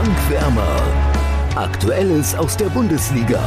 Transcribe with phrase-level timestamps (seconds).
[0.00, 0.82] Tankwärmer.
[1.56, 3.38] Aktuelles aus der Bundesliga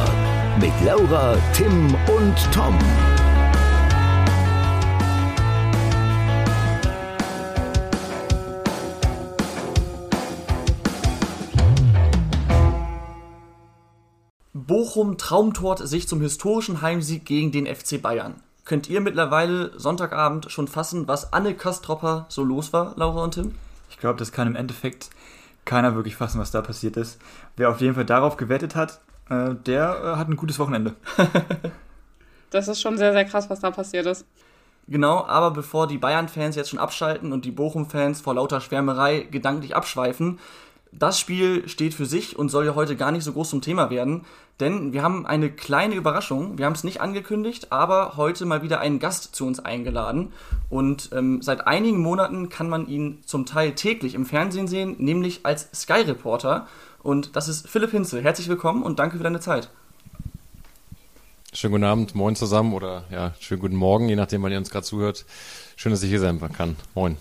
[0.60, 2.78] mit Laura, Tim und Tom.
[14.52, 18.40] Bochum traumtort sich zum historischen Heimsieg gegen den FC Bayern.
[18.64, 23.54] Könnt ihr mittlerweile Sonntagabend schon fassen, was Anne Kastropper so los war, Laura und Tim?
[23.90, 25.10] Ich glaube, das kann im Endeffekt
[25.64, 27.20] keiner wirklich fassen, was da passiert ist.
[27.56, 29.00] Wer auf jeden Fall darauf gewettet hat,
[29.30, 30.94] äh, der äh, hat ein gutes Wochenende.
[32.50, 34.26] das ist schon sehr, sehr krass, was da passiert ist.
[34.86, 39.74] Genau, aber bevor die Bayern-Fans jetzt schon abschalten und die Bochum-Fans vor lauter Schwärmerei gedanklich
[39.74, 40.38] abschweifen,
[40.92, 43.90] das Spiel steht für sich und soll ja heute gar nicht so groß zum Thema
[43.90, 44.24] werden,
[44.60, 46.58] denn wir haben eine kleine Überraschung.
[46.58, 50.32] Wir haben es nicht angekündigt, aber heute mal wieder einen Gast zu uns eingeladen.
[50.70, 55.44] Und ähm, seit einigen Monaten kann man ihn zum Teil täglich im Fernsehen sehen, nämlich
[55.44, 56.68] als Sky Reporter.
[57.02, 58.22] Und das ist Philipp Hinze.
[58.22, 59.70] Herzlich willkommen und danke für deine Zeit.
[61.52, 64.70] Schönen guten Abend, moin zusammen oder ja, schönen guten Morgen, je nachdem, wann ihr uns
[64.70, 65.24] gerade zuhört.
[65.76, 66.74] Schön, dass ich hier sein kann.
[66.96, 67.16] Moin.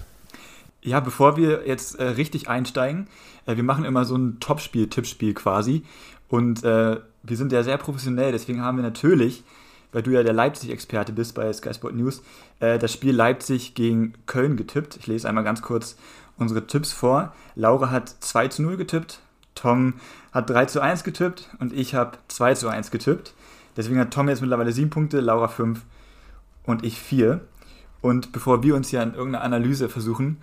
[0.82, 3.08] Ja, bevor wir jetzt äh, richtig einsteigen,
[3.46, 5.84] äh, wir machen immer so ein Topspiel-Tippspiel quasi.
[6.30, 9.44] Und äh, wir sind ja sehr professionell, deswegen haben wir natürlich,
[9.92, 12.22] weil du ja der Leipzig-Experte bist bei Sky Sport News,
[12.60, 14.98] äh, das Spiel Leipzig gegen Köln getippt.
[14.98, 15.96] Ich lese einmal ganz kurz
[16.38, 17.34] unsere Tipps vor.
[17.56, 19.20] Laura hat 2 zu 0 getippt,
[19.56, 19.96] Tom
[20.32, 23.34] hat 3 zu 1 getippt und ich habe 2 zu 1 getippt.
[23.78, 25.82] Deswegen hat Tom jetzt mittlerweile 7 Punkte, Laura 5
[26.66, 27.42] und ich 4.
[28.02, 30.38] Und bevor wir uns hier an irgendeiner Analyse versuchen,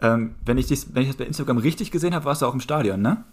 [0.00, 2.54] ähm, wenn, ich dies, wenn ich das bei Instagram richtig gesehen habe, warst du auch
[2.54, 3.24] im Stadion, ne?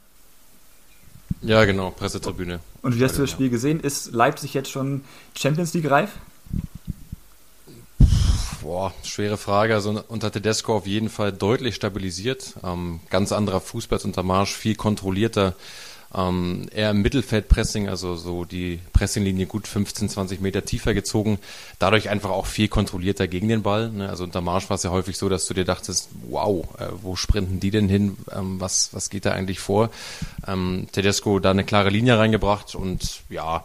[1.42, 2.60] Ja, genau, Pressetribüne.
[2.82, 3.80] Und wie hast du das Spiel gesehen?
[3.80, 5.04] Ist Leipzig jetzt schon
[5.36, 6.12] Champions League reif?
[8.62, 9.74] Boah, schwere Frage.
[9.74, 12.54] Also unter Tedesco auf jeden Fall deutlich stabilisiert.
[12.64, 15.56] Ähm, ganz anderer Fußball unter Marsch, viel kontrollierter
[16.14, 21.40] ähm, eher im Mittelfeldpressing, also so die Pressinglinie gut 15, 20 Meter tiefer gezogen,
[21.80, 23.90] dadurch einfach auch viel kontrollierter gegen den Ball.
[23.90, 24.10] Ne?
[24.10, 27.16] Also unter Marsch war es ja häufig so, dass du dir dachtest, wow, äh, wo
[27.16, 28.18] sprinten die denn hin?
[28.32, 29.90] Ähm, was, was geht da eigentlich vor?
[30.48, 33.64] Ähm, Tedesco da eine klare Linie reingebracht und ja,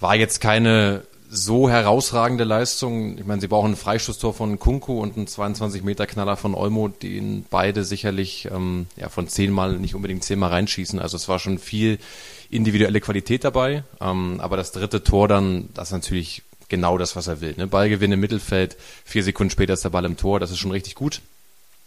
[0.00, 3.18] war jetzt keine so herausragende Leistung.
[3.18, 6.88] Ich meine, sie brauchen ein Freistoßtor von Kunku und einen 22 Meter Knaller von Olmo,
[6.88, 10.98] den beide sicherlich ähm, ja, von zehnmal nicht unbedingt zehnmal reinschießen.
[10.98, 11.98] Also es war schon viel
[12.50, 13.84] individuelle Qualität dabei.
[14.00, 17.54] Ähm, aber das dritte Tor dann, das ist natürlich genau das, was er will.
[17.56, 17.66] Ne?
[17.66, 20.94] Ballgewinn im Mittelfeld, vier Sekunden später ist der Ball im Tor, das ist schon richtig
[20.94, 21.20] gut.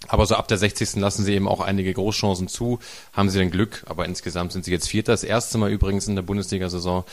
[0.07, 0.95] Aber so ab der 60.
[0.95, 2.79] lassen sie eben auch einige Großchancen zu,
[3.13, 5.11] haben sie dann Glück, aber insgesamt sind sie jetzt Vierter.
[5.11, 7.05] Das erste Mal übrigens in der Bundesliga-Saison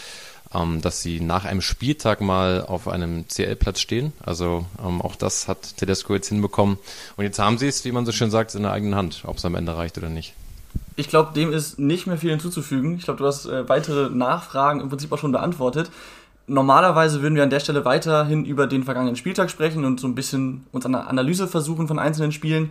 [0.55, 4.13] ähm, dass sie nach einem Spieltag mal auf einem CL-Platz stehen.
[4.25, 6.79] Also ähm, auch das hat Tedesco jetzt hinbekommen.
[7.17, 9.37] Und jetzt haben sie es, wie man so schön sagt, in der eigenen Hand, ob
[9.37, 10.35] es am Ende reicht oder nicht.
[10.97, 12.97] Ich glaube, dem ist nicht mehr viel hinzuzufügen.
[12.97, 15.91] Ich glaube, du hast äh, weitere Nachfragen im Prinzip auch schon beantwortet.
[16.47, 20.15] Normalerweise würden wir an der Stelle weiterhin über den vergangenen Spieltag sprechen und so ein
[20.15, 22.71] bisschen uns an der Analyse versuchen von einzelnen Spielen.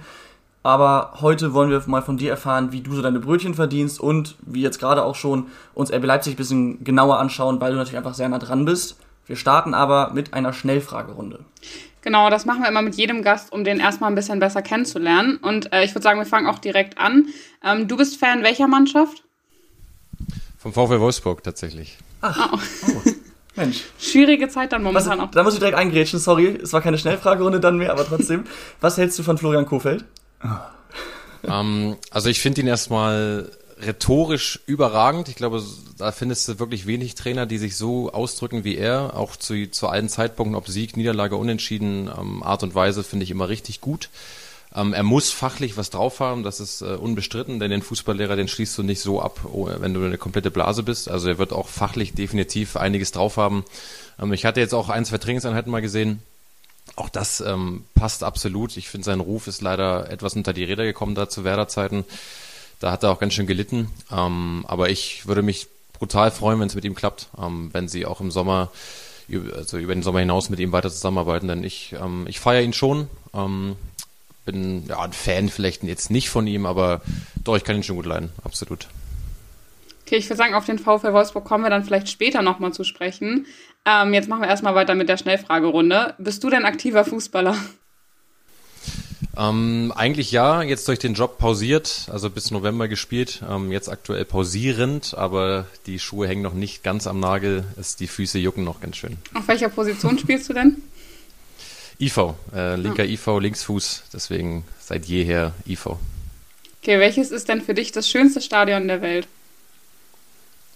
[0.63, 4.35] Aber heute wollen wir mal von dir erfahren, wie du so deine Brötchen verdienst und
[4.41, 7.97] wie jetzt gerade auch schon uns RB Leipzig ein bisschen genauer anschauen, weil du natürlich
[7.97, 8.97] einfach sehr nah dran bist.
[9.25, 11.40] Wir starten aber mit einer Schnellfragerunde.
[12.01, 15.38] Genau, das machen wir immer mit jedem Gast, um den erstmal ein bisschen besser kennenzulernen.
[15.38, 17.28] Und äh, ich würde sagen, wir fangen auch direkt an.
[17.63, 19.23] Ähm, du bist Fan welcher Mannschaft?
[20.57, 21.97] Vom VfL Wolfsburg tatsächlich.
[22.22, 22.59] Ach, oh.
[22.88, 23.12] oh.
[23.57, 23.84] Mensch.
[24.00, 25.31] Schwierige Zeit dann momentan Was, auch.
[25.31, 26.59] Da muss ich direkt eingrätschen, sorry.
[26.62, 28.46] Es war keine Schnellfragerunde dann mehr, aber trotzdem.
[28.81, 30.06] Was hältst du von Florian Kofeld?
[31.47, 35.29] Ähm, also ich finde ihn erstmal rhetorisch überragend.
[35.29, 35.63] Ich glaube,
[35.97, 39.15] da findest du wirklich wenig Trainer, die sich so ausdrücken wie er.
[39.15, 43.31] Auch zu, zu allen Zeitpunkten, ob Sieg, Niederlage, Unentschieden, ähm, Art und Weise finde ich
[43.31, 44.09] immer richtig gut.
[44.75, 48.47] Ähm, er muss fachlich was drauf haben, das ist äh, unbestritten, denn den Fußballlehrer, den
[48.47, 51.09] schließt du nicht so ab, oh, wenn du eine komplette Blase bist.
[51.09, 53.63] Also er wird auch fachlich definitiv einiges drauf haben.
[54.19, 56.21] Ähm, ich hatte jetzt auch ein, zwei Trainingseinheiten mal gesehen
[56.97, 58.75] auch das ähm, passt absolut.
[58.75, 62.03] Ich finde, sein Ruf ist leider etwas unter die Räder gekommen da zu Werder-Zeiten.
[62.79, 63.90] Da hat er auch ganz schön gelitten.
[64.11, 68.05] Ähm, aber ich würde mich brutal freuen, wenn es mit ihm klappt, ähm, wenn sie
[68.05, 68.72] auch im Sommer,
[69.55, 71.47] also über den Sommer hinaus mit ihm weiter zusammenarbeiten.
[71.47, 73.08] Denn ich, ähm, ich feiere ihn schon.
[73.34, 73.76] Ähm,
[74.46, 77.02] bin ja ein Fan vielleicht jetzt nicht von ihm, aber
[77.43, 78.29] doch, ich kann ihn schon gut leiden.
[78.43, 78.88] Absolut.
[80.08, 82.85] Okay, ich würde sagen, auf den VfL Wolfsburg kommen wir dann vielleicht später nochmal zu
[82.85, 83.46] sprechen.
[83.87, 86.13] Ähm, jetzt machen wir erstmal weiter mit der Schnellfragerunde.
[86.17, 87.55] Bist du denn aktiver Fußballer?
[89.37, 94.25] Ähm, eigentlich ja, jetzt durch den Job pausiert, also bis November gespielt, ähm, jetzt aktuell
[94.25, 98.81] pausierend, aber die Schuhe hängen noch nicht ganz am Nagel, es, die Füße jucken noch
[98.81, 99.17] ganz schön.
[99.35, 100.81] Auf welcher Position spielst du denn?
[101.99, 103.05] IV, äh, linker ah.
[103.05, 105.97] IV, Linksfuß, deswegen seit jeher IV.
[106.81, 109.28] Okay, welches ist denn für dich das schönste Stadion der Welt?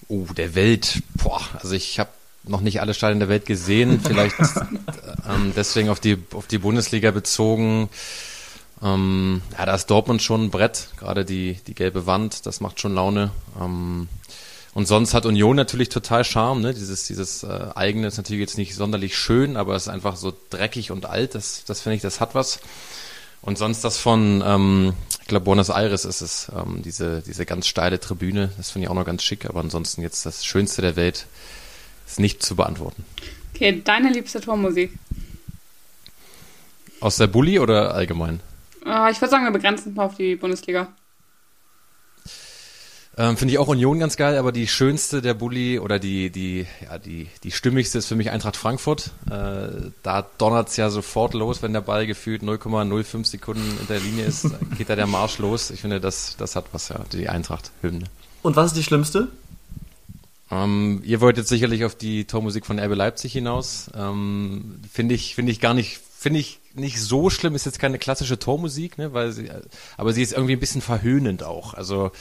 [0.07, 1.01] Oh, der Welt.
[1.15, 2.09] Boah, also ich habe
[2.43, 3.99] noch nicht alle Stadien der Welt gesehen.
[4.01, 4.35] Vielleicht
[5.29, 7.89] ähm, deswegen auf die, auf die Bundesliga bezogen.
[8.81, 10.89] Ähm, ja, da ist Dortmund schon ein Brett.
[10.97, 13.31] Gerade die, die gelbe Wand, das macht schon Laune.
[13.59, 14.07] Ähm,
[14.73, 16.73] und sonst hat Union natürlich total Charme, ne?
[16.73, 20.33] Dieses, dieses äh, eigene ist natürlich jetzt nicht sonderlich schön, aber es ist einfach so
[20.49, 21.35] dreckig und alt.
[21.35, 22.59] Das, das finde ich, das hat was.
[23.41, 27.67] Und sonst das von, ähm, ich glaube, Buenos Aires ist es, ähm, diese, diese ganz
[27.67, 28.51] steile Tribüne.
[28.57, 31.25] Das finde ich auch noch ganz schick, aber ansonsten jetzt das Schönste der Welt
[32.11, 33.05] ist nicht zu beantworten.
[33.55, 34.91] Okay, deine liebste Tormusik?
[36.99, 38.39] Aus der Bulli oder allgemein?
[38.85, 40.87] Äh, ich würde sagen, wir begrenzen es mal auf die Bundesliga.
[43.17, 46.65] Ähm, Finde ich auch Union ganz geil, aber die schönste der Bulli oder die, die,
[46.81, 49.11] ja, die, die stimmigste ist für mich Eintracht Frankfurt.
[49.29, 54.25] Äh, da donnert's ja sofort los, wenn der Ball gefühlt 0,05 Sekunden in der Linie
[54.25, 54.47] ist,
[54.77, 55.71] geht da der Marsch los.
[55.71, 58.05] Ich finde, das, das hat was, ja, die Eintracht-Hymne.
[58.43, 59.27] Und was ist die schlimmste?
[60.51, 63.89] Ähm, ihr wollt jetzt sicherlich auf die Tormusik von RB Leipzig hinaus.
[63.95, 67.55] Ähm, finde ich, finde ich gar nicht, finde ich nicht so schlimm.
[67.55, 69.49] Ist jetzt keine klassische Tormusik, ne, weil sie,
[69.97, 71.73] aber sie ist irgendwie ein bisschen verhöhnend auch.
[71.73, 72.11] Also,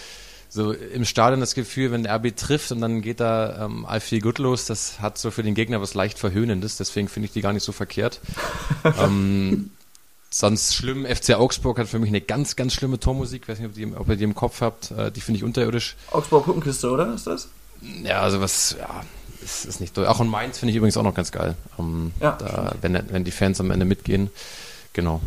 [0.53, 4.00] so im Stadion das Gefühl, wenn der RB trifft und dann geht da ähm, all
[4.00, 7.32] viel gut los, das hat so für den Gegner was leicht Verhöhnendes, deswegen finde ich
[7.32, 8.21] die gar nicht so verkehrt.
[9.00, 9.71] ähm,
[10.29, 13.69] sonst schlimm, FC Augsburg hat für mich eine ganz, ganz schlimme Tormusik, ich weiß nicht,
[13.69, 15.94] ob, die, ob ihr die im Kopf habt, äh, die finde ich unterirdisch.
[16.11, 17.15] Augsburg Puppenkiste, oder?
[17.15, 17.49] Ist das?
[18.03, 19.05] Ja, also was, ja,
[19.43, 20.09] ist, ist nicht durch.
[20.09, 21.55] Auch in Mainz finde ich übrigens auch noch ganz geil.
[21.79, 24.31] Ähm, ja, da, wenn, wenn die Fans am Ende mitgehen.
[24.93, 25.21] Genau.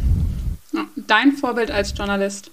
[0.96, 2.52] Dein Vorbild als Journalist?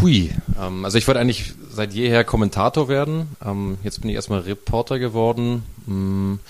[0.00, 3.36] Hui, ähm, also ich wollte eigentlich seit jeher Kommentator werden.
[3.44, 5.62] Ähm, jetzt bin ich erstmal Reporter geworden.
[5.86, 6.40] Hm,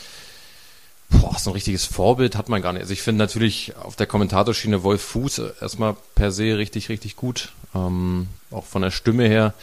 [1.11, 2.83] boah, so ein richtiges Vorbild hat man gar nicht.
[2.83, 7.53] Also ich finde natürlich auf der Kommentatorschiene Wolf Fuß erstmal per se richtig, richtig gut.
[7.75, 9.55] Ähm, auch von der Stimme her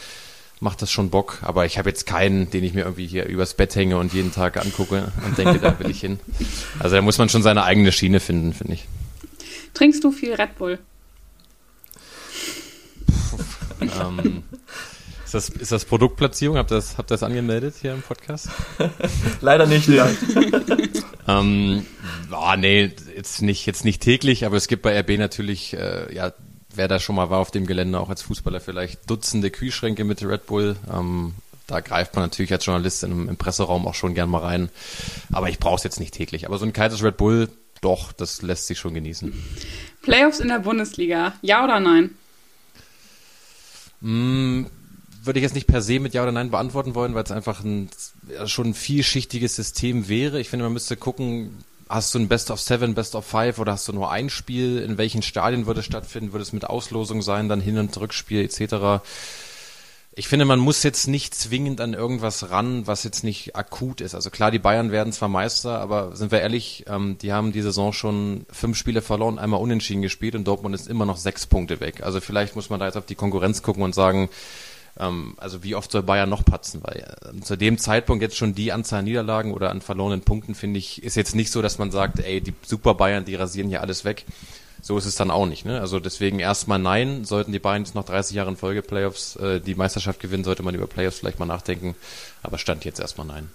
[0.64, 1.40] macht das schon Bock.
[1.42, 4.32] Aber ich habe jetzt keinen, den ich mir irgendwie hier übers Bett hänge und jeden
[4.32, 6.20] Tag angucke und denke, da will ich hin.
[6.80, 8.88] Also da muss man schon seine eigene Schiene finden, finde ich.
[9.74, 10.80] Trinkst du viel Red Bull?
[13.82, 14.44] ähm,
[15.26, 16.58] ist, das, ist das Produktplatzierung?
[16.58, 18.50] Habt ihr das, habt ihr das angemeldet hier im Podcast?
[19.42, 20.10] Leider nicht, ja.
[21.28, 21.86] ähm,
[22.32, 26.32] oh, nee, jetzt nicht, jetzt nicht täglich, aber es gibt bei RB natürlich, äh, ja,
[26.76, 30.24] wer da schon mal war auf dem Gelände, auch als Fußballer vielleicht Dutzende Kühlschränke mit
[30.24, 30.76] Red Bull.
[30.92, 31.34] Ähm,
[31.68, 34.70] da greift man natürlich als Journalist im, im Presseraum auch schon gern mal rein.
[35.32, 36.46] Aber ich brauche es jetzt nicht täglich.
[36.46, 37.50] Aber so ein kaltes Red Bull,
[37.82, 39.34] doch, das lässt sich schon genießen.
[40.02, 42.12] Playoffs in der Bundesliga, ja oder nein?
[44.02, 44.66] Mm,
[45.24, 47.64] würde ich jetzt nicht per se mit Ja oder Nein beantworten wollen, weil es einfach
[47.64, 47.90] ein
[48.46, 50.40] schon ein vielschichtiges System wäre.
[50.40, 53.74] Ich finde, man müsste gucken, hast du ein Best of Seven, Best of Five oder
[53.74, 54.80] hast du nur ein Spiel?
[54.80, 56.34] In welchen Stadien würde es stattfinden?
[56.34, 59.04] Würde es mit Auslosung sein, dann Hin- und Rückspiel etc.?
[60.16, 64.14] Ich finde, man muss jetzt nicht zwingend an irgendwas ran, was jetzt nicht akut ist.
[64.14, 67.64] Also klar, die Bayern werden zwar Meister, aber sind wir ehrlich, ähm, die haben die
[67.64, 71.80] Saison schon fünf Spiele verloren, einmal unentschieden gespielt und Dortmund ist immer noch sechs Punkte
[71.80, 72.04] weg.
[72.04, 74.30] Also vielleicht muss man da jetzt auf die Konkurrenz gucken und sagen,
[75.00, 76.82] ähm, also wie oft soll Bayern noch patzen?
[76.84, 80.80] Weil äh, zu dem Zeitpunkt jetzt schon die Anzahl Niederlagen oder an verlorenen Punkten, finde
[80.80, 83.82] ich, ist jetzt nicht so, dass man sagt, ey, die Super Bayern, die rasieren hier
[83.82, 84.26] alles weg
[84.84, 85.66] so ist es dann auch nicht.
[85.66, 85.80] Ne?
[85.80, 89.62] Also deswegen erstmal nein, sollten die Bayern jetzt noch 30 Jahre in Folge Playoffs äh,
[89.62, 91.96] die Meisterschaft gewinnen, sollte man über Playoffs vielleicht mal nachdenken.
[92.44, 93.50] Aber stand jetzt erstmal nein.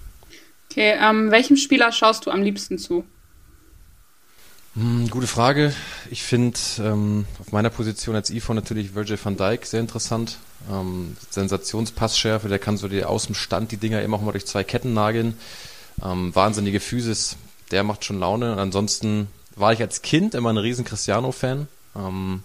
[0.71, 3.05] Okay, ähm, welchem Spieler schaust du am liebsten zu?
[4.75, 5.75] Hm, gute Frage.
[6.11, 10.39] Ich finde ähm, auf meiner Position als IFO natürlich Virgil van Dijk sehr interessant.
[10.71, 14.47] Ähm, Sensationspassschärfe, der kann so die aus dem Stand die Dinger immer auch mal durch
[14.47, 15.39] zwei Ketten nageln.
[16.03, 17.37] Ähm, wahnsinnige Physis,
[17.71, 18.53] der macht schon Laune.
[18.53, 21.69] Und ansonsten war ich als Kind immer ein riesen Cristiano-Fan.
[21.97, 22.43] Ähm,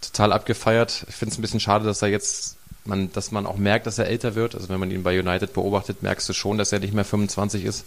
[0.00, 1.06] total abgefeiert.
[1.08, 3.98] Ich finde es ein bisschen schade, dass er jetzt, man, dass man auch merkt, dass
[3.98, 4.54] er älter wird.
[4.54, 7.64] Also wenn man ihn bei United beobachtet, merkst du schon, dass er nicht mehr 25
[7.64, 7.84] ist.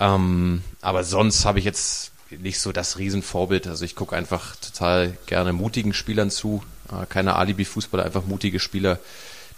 [0.00, 3.66] Ähm, aber sonst habe ich jetzt nicht so das Riesenvorbild.
[3.66, 6.62] Also ich gucke einfach total gerne mutigen Spielern zu.
[6.90, 8.98] Äh, keine Alibi-Fußballer, einfach mutige Spieler,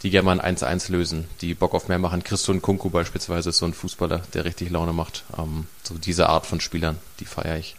[0.02, 2.24] die gerne mal ein 1-1 lösen, die Bock auf mehr machen.
[2.24, 5.24] Christo Kunku beispielsweise ist so ein Fußballer, der richtig Laune macht.
[5.38, 7.76] Ähm, so diese Art von Spielern, die feiere ich.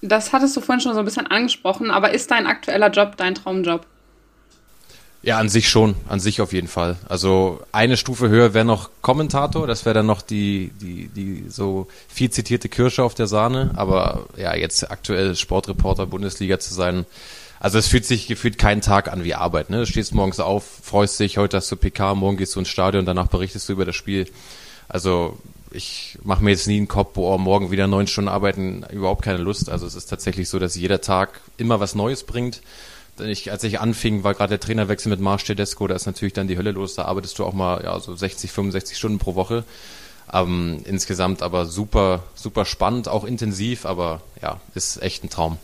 [0.00, 3.34] Das hattest du vorhin schon so ein bisschen angesprochen, aber ist dein aktueller Job dein
[3.34, 3.86] Traumjob?
[5.22, 6.96] Ja, an sich schon, an sich auf jeden Fall.
[7.08, 11.88] Also eine Stufe höher wäre noch Kommentator, das wäre dann noch die, die, die so
[12.06, 17.06] viel zitierte Kirsche auf der Sahne, aber ja, jetzt aktuell Sportreporter Bundesliga zu sein,
[17.60, 19.70] also es fühlt sich gefühlt keinen Tag an wie Arbeit.
[19.70, 19.78] Ne?
[19.78, 23.06] Du stehst morgens auf, freust dich, heute hast du PK, morgen gehst du ins Stadion,
[23.06, 24.26] danach berichtest du über das Spiel.
[24.88, 25.38] Also
[25.70, 29.38] ich mache mir jetzt nie einen Kopf, boah, morgen wieder neun Stunden arbeiten, überhaupt keine
[29.38, 29.68] Lust.
[29.68, 32.62] Also es ist tatsächlich so, dass jeder Tag immer was Neues bringt.
[33.18, 36.48] ich, als ich anfing, war gerade der Trainerwechsel mit Marsch Tedesco, da ist natürlich dann
[36.48, 39.64] die Hölle los, da arbeitest du auch mal ja, so 60, 65 Stunden pro Woche.
[40.32, 45.58] Ähm, insgesamt aber super, super spannend, auch intensiv, aber ja, ist echt ein Traum.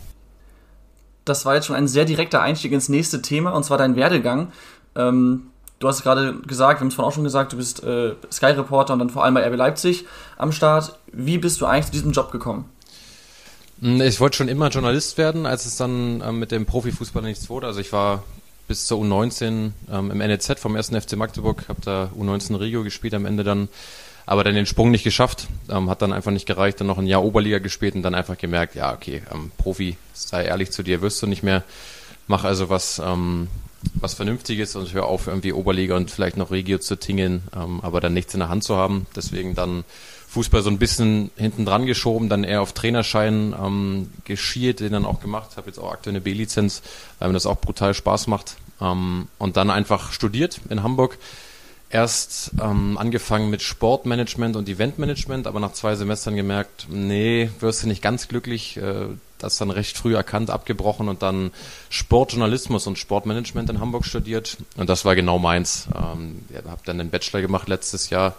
[1.25, 4.51] Das war jetzt schon ein sehr direkter Einstieg ins nächste Thema, und zwar dein Werdegang.
[4.95, 5.47] Ähm,
[5.79, 8.93] du hast gerade gesagt, wir haben es vorhin auch schon gesagt, du bist äh, Sky-Reporter
[8.93, 10.05] und dann vor allem bei RB Leipzig
[10.37, 10.97] am Start.
[11.11, 12.65] Wie bist du eigentlich zu diesem Job gekommen?
[13.81, 17.49] Hm, ich wollte schon immer Journalist werden, als es dann ähm, mit dem Profifußball nichts
[17.49, 17.67] wurde.
[17.67, 18.23] Also ich war
[18.67, 20.89] bis zur U19 ähm, im NEZ vom 1.
[20.89, 23.67] FC Magdeburg, habe da U19 Regio gespielt, am Ende dann
[24.25, 27.07] aber dann den Sprung nicht geschafft, ähm, hat dann einfach nicht gereicht, dann noch ein
[27.07, 31.01] Jahr Oberliga gespielt und dann einfach gemerkt, ja, okay, ähm, Profi, sei ehrlich zu dir,
[31.01, 31.63] wirst du nicht mehr,
[32.27, 33.47] mach also was, ähm,
[33.95, 37.99] was Vernünftiges und hör auf, irgendwie Oberliga und vielleicht noch Regio zu tingeln, ähm, aber
[37.99, 39.07] dann nichts in der Hand zu haben.
[39.15, 39.83] Deswegen dann
[40.29, 45.05] Fußball so ein bisschen hinten dran geschoben, dann eher auf Trainerschein ähm, geschielt, den dann
[45.05, 46.81] auch gemacht, habe jetzt auch aktuell eine B-Lizenz,
[47.19, 48.55] weil mir das auch brutal Spaß macht.
[48.81, 51.19] Ähm, und dann einfach studiert in Hamburg
[51.93, 57.87] erst ähm, angefangen mit Sportmanagement und Eventmanagement, aber nach zwei Semestern gemerkt, nee, wirst du
[57.87, 58.77] nicht ganz glücklich.
[58.77, 59.07] Äh,
[59.37, 61.51] das dann recht früh erkannt, abgebrochen und dann
[61.89, 64.57] Sportjournalismus und Sportmanagement in Hamburg studiert.
[64.77, 65.89] Und das war genau meins.
[65.93, 68.35] Ähm, habe dann den Bachelor gemacht letztes Jahr.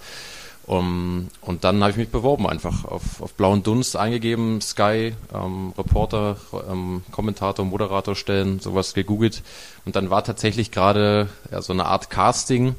[0.66, 5.75] Um, und dann habe ich mich beworben einfach auf, auf blauen Dunst eingegeben, Sky, ähm,
[5.76, 6.38] Reporter,
[6.70, 9.42] ähm, Kommentator, Moderator stellen, sowas gegoogelt.
[9.84, 12.76] Und dann war tatsächlich gerade ja, so eine Art Casting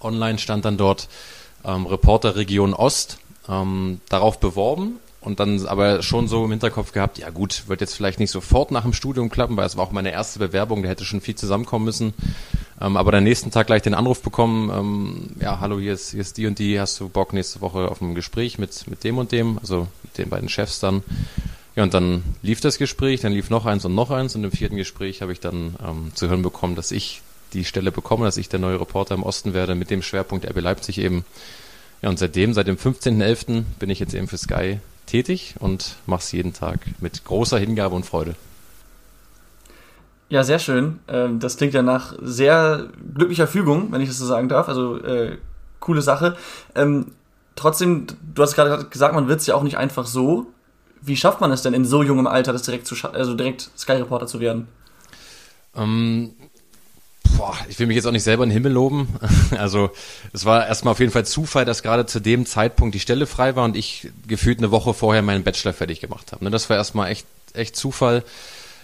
[0.00, 1.08] online stand dann dort
[1.64, 7.18] ähm, Reporter Region Ost ähm, darauf beworben und dann aber schon so im Hinterkopf gehabt,
[7.18, 9.92] ja gut, wird jetzt vielleicht nicht sofort nach dem Studium klappen, weil es war auch
[9.92, 12.14] meine erste Bewerbung, da hätte schon viel zusammenkommen müssen.
[12.80, 16.20] Ähm, aber den nächsten Tag gleich den Anruf bekommen, ähm, ja, hallo, hier ist, hier
[16.20, 19.18] ist die und die, hast du Bock nächste Woche auf ein Gespräch mit, mit dem
[19.18, 21.02] und dem, also mit den beiden Chefs dann.
[21.76, 24.52] Ja, und dann lief das Gespräch, dann lief noch eins und noch eins und im
[24.52, 28.36] vierten Gespräch habe ich dann ähm, zu hören bekommen, dass ich die Stelle bekommen, dass
[28.36, 31.24] ich der neue Reporter im Osten werde, mit dem Schwerpunkt RB Leipzig eben.
[32.02, 33.64] Ja, und seitdem, seit dem 15.11.
[33.78, 37.94] bin ich jetzt eben für Sky tätig und mache es jeden Tag mit großer Hingabe
[37.94, 38.34] und Freude.
[40.30, 41.00] Ja, sehr schön.
[41.08, 44.68] Ähm, das klingt ja nach sehr glücklicher Fügung, wenn ich das so sagen darf.
[44.68, 45.38] Also äh,
[45.80, 46.36] coole Sache.
[46.76, 47.12] Ähm,
[47.56, 50.46] trotzdem, du hast gerade gesagt, man wird es ja auch nicht einfach so.
[51.02, 53.92] Wie schafft man es denn in so jungem Alter, das direkt zu also direkt Sky
[53.92, 54.68] Reporter zu werden?
[55.74, 56.32] Ähm,
[57.40, 59.08] boah, ich will mich jetzt auch nicht selber in den Himmel loben.
[59.56, 59.90] Also
[60.32, 63.56] es war erstmal auf jeden Fall Zufall, dass gerade zu dem Zeitpunkt die Stelle frei
[63.56, 66.44] war und ich gefühlt eine Woche vorher meinen Bachelor fertig gemacht habe.
[66.44, 68.24] Ne, das war erstmal echt, echt Zufall.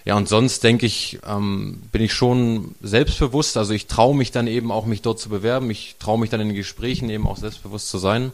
[0.05, 3.57] Ja, und sonst denke ich, ähm, bin ich schon selbstbewusst.
[3.57, 5.69] Also ich traue mich dann eben auch, mich dort zu bewerben.
[5.69, 8.33] Ich traue mich dann in den Gesprächen eben auch selbstbewusst zu sein.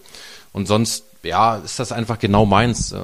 [0.53, 2.99] Und sonst, ja, ist das einfach genau meins, äh,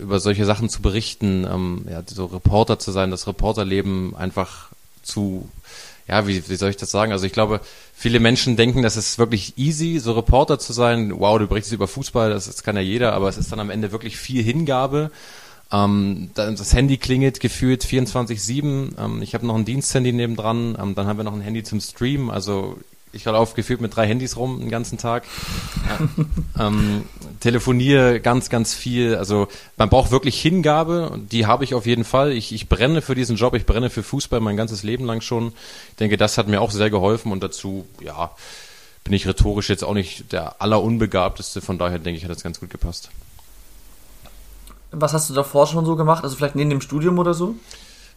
[0.00, 4.68] über solche Sachen zu berichten, ähm, ja, so Reporter zu sein, das Reporterleben einfach
[5.02, 5.48] zu
[6.08, 7.12] ja, wie, wie soll ich das sagen?
[7.12, 7.60] Also ich glaube,
[7.94, 11.12] viele Menschen denken, das ist wirklich easy, so Reporter zu sein.
[11.18, 13.70] Wow, du berichtest über Fußball, das, das kann ja jeder, aber es ist dann am
[13.70, 15.10] Ende wirklich viel Hingabe.
[15.70, 18.98] Ähm, das Handy klingelt gefühlt 24-7.
[18.98, 20.78] Ähm, ich habe noch ein Diensthandy nebendran.
[20.80, 22.30] Ähm, dann haben wir noch ein Handy zum Stream.
[22.30, 22.78] Also
[23.12, 25.24] ich laufe gefühlt mit drei Handys rum den ganzen Tag.
[26.58, 27.04] Ähm,
[27.38, 29.14] telefoniere ganz, ganz viel.
[29.14, 29.46] Also
[29.76, 32.32] man braucht wirklich Hingabe und die habe ich auf jeden Fall.
[32.32, 35.52] Ich, ich brenne für diesen Job, ich brenne für Fußball mein ganzes Leben lang schon.
[35.90, 38.32] Ich denke, das hat mir auch sehr geholfen und dazu, ja,
[39.04, 41.60] bin ich rhetorisch jetzt auch nicht der allerunbegabteste.
[41.60, 43.10] Von daher denke ich, hat das ganz gut gepasst.
[44.90, 46.24] Was hast du davor schon so gemacht?
[46.24, 47.54] Also vielleicht neben dem Studium oder so?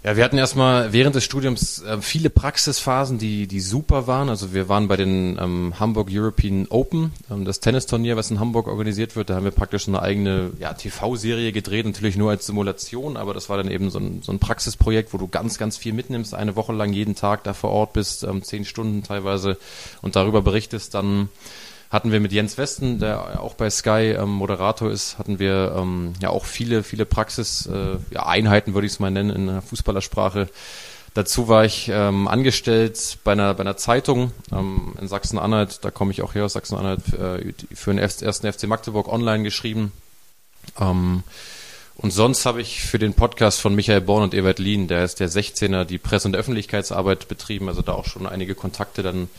[0.03, 4.29] Ja, wir hatten erstmal während des Studiums äh, viele Praxisphasen, die, die super waren.
[4.29, 8.67] Also wir waren bei den ähm, Hamburg European Open, ähm, das Tennisturnier, was in Hamburg
[8.67, 9.29] organisiert wird.
[9.29, 13.47] Da haben wir praktisch eine eigene ja, TV-Serie gedreht, natürlich nur als Simulation, aber das
[13.47, 16.55] war dann eben so ein, so ein Praxisprojekt, wo du ganz, ganz viel mitnimmst, eine
[16.55, 19.57] Woche lang jeden Tag da vor Ort bist, ähm, zehn Stunden teilweise
[20.01, 21.29] und darüber berichtest dann
[21.91, 26.13] hatten wir mit Jens Westen, der auch bei Sky ähm, Moderator ist, hatten wir ähm,
[26.21, 30.47] ja auch viele, viele Praxis-Einheiten, äh, ja, würde ich es mal nennen, in der Fußballersprache.
[31.13, 36.11] Dazu war ich ähm, angestellt bei einer, bei einer Zeitung ähm, in Sachsen-Anhalt, da komme
[36.11, 39.91] ich auch her aus Sachsen-Anhalt, äh, für den ersten FC Magdeburg online geschrieben.
[40.79, 41.23] Ähm,
[41.97, 45.19] und sonst habe ich für den Podcast von Michael Born und Ewert Lien, der ist
[45.19, 49.29] der 16er, die Presse- und Öffentlichkeitsarbeit betrieben, also da auch schon einige Kontakte dann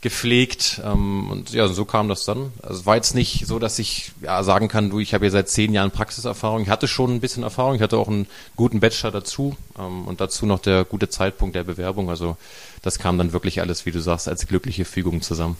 [0.00, 2.52] gepflegt ähm, und ja, so kam das dann.
[2.62, 5.48] Also war jetzt nicht so, dass ich ja, sagen kann, du, ich habe ja seit
[5.48, 6.62] zehn Jahren Praxiserfahrung.
[6.62, 10.20] Ich hatte schon ein bisschen Erfahrung, ich hatte auch einen guten Bachelor dazu ähm, und
[10.20, 12.10] dazu noch der gute Zeitpunkt der Bewerbung.
[12.10, 12.36] Also
[12.82, 15.56] das kam dann wirklich alles, wie du sagst, als glückliche Fügung zusammen.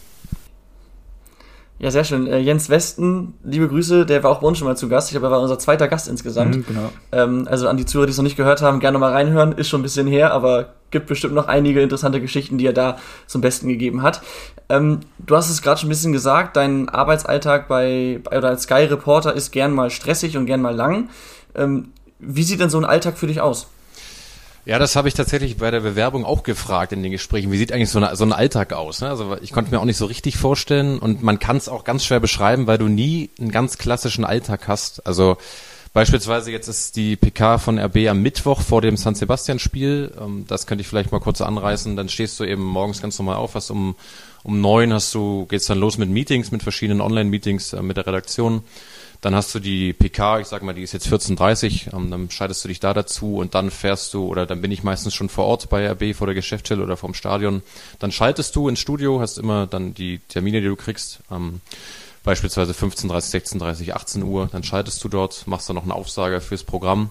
[1.81, 2.27] Ja, sehr schön.
[2.27, 5.09] Äh, Jens Westen, liebe Grüße, der war auch bei uns schon mal zu Gast.
[5.09, 6.57] Ich glaube, er war unser zweiter Gast insgesamt.
[6.57, 6.93] Mhm, genau.
[7.13, 9.53] Ähm, also an die Zuhörer, die es noch nicht gehört haben, gerne mal reinhören.
[9.53, 12.97] Ist schon ein bisschen her, aber gibt bestimmt noch einige interessante Geschichten, die er da
[13.27, 14.23] zum Besten gegeben hat.
[14.69, 18.85] Ähm, du hast es gerade schon ein bisschen gesagt, dein Arbeitsalltag bei, oder als Sky
[18.85, 21.11] Reporter ist gern mal stressig und gern mal lang.
[21.55, 23.69] Ähm, wie sieht denn so ein Alltag für dich aus?
[24.69, 27.51] Ja, das habe ich tatsächlich bei der Bewerbung auch gefragt in den Gesprächen.
[27.51, 29.01] Wie sieht eigentlich so, eine, so ein Alltag aus?
[29.01, 29.09] Ne?
[29.09, 32.05] Also ich konnte mir auch nicht so richtig vorstellen und man kann es auch ganz
[32.05, 35.07] schwer beschreiben, weil du nie einen ganz klassischen Alltag hast.
[35.07, 35.39] Also
[35.95, 40.13] beispielsweise jetzt ist die PK von RB am Mittwoch vor dem San Sebastian-Spiel.
[40.21, 41.97] Ähm, das könnte ich vielleicht mal kurz anreißen.
[41.97, 43.97] Dann stehst du eben morgens ganz normal auf, hast um
[44.43, 48.07] um neun hast du geht's dann los mit Meetings, mit verschiedenen Online-Meetings äh, mit der
[48.07, 48.63] Redaktion.
[49.21, 52.63] Dann hast du die PK, ich sag mal, die ist jetzt 14.30 ähm, dann schaltest
[52.63, 55.47] du dich da dazu und dann fährst du, oder dann bin ich meistens schon vor
[55.47, 57.63] Ort bei RB vor der Geschäftsstelle oder vom Stadion.
[57.99, 61.19] Dann schaltest du ins Studio, hast immer dann die Termine, die du kriegst.
[61.33, 61.61] Ähm,
[62.23, 66.63] beispielsweise 15.30, 16.30, 18 Uhr, dann schaltest du dort, machst dann noch eine Aufsage fürs
[66.63, 67.11] Programm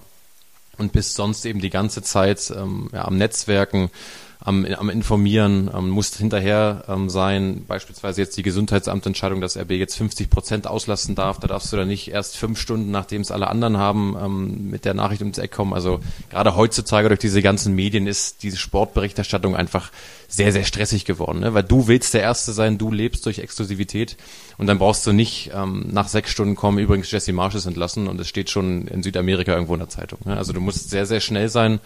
[0.78, 3.90] und bist sonst eben die ganze Zeit ähm, ja, am Netzwerken,
[4.40, 9.96] am, am Informieren, ähm, muss hinterher ähm, sein, beispielsweise jetzt die Gesundheitsamtentscheidung, dass RB jetzt
[9.96, 13.48] 50 Prozent auslassen darf, da darfst du dann nicht erst fünf Stunden, nachdem es alle
[13.48, 15.74] anderen haben, ähm, mit der Nachricht ums Eck kommen.
[15.74, 19.90] Also gerade heutzutage durch diese ganzen Medien ist diese Sportberichterstattung einfach
[20.28, 21.54] sehr, sehr stressig geworden, ne?
[21.54, 24.16] weil du willst der Erste sein, du lebst durch Exklusivität
[24.56, 28.06] und dann brauchst du nicht ähm, nach sechs Stunden kommen, übrigens Jesse Marsh ist entlassen
[28.06, 30.20] und es steht schon in Südamerika irgendwo in der Zeitung.
[30.26, 30.36] Ne?
[30.36, 31.80] Also du musst sehr, sehr schnell sein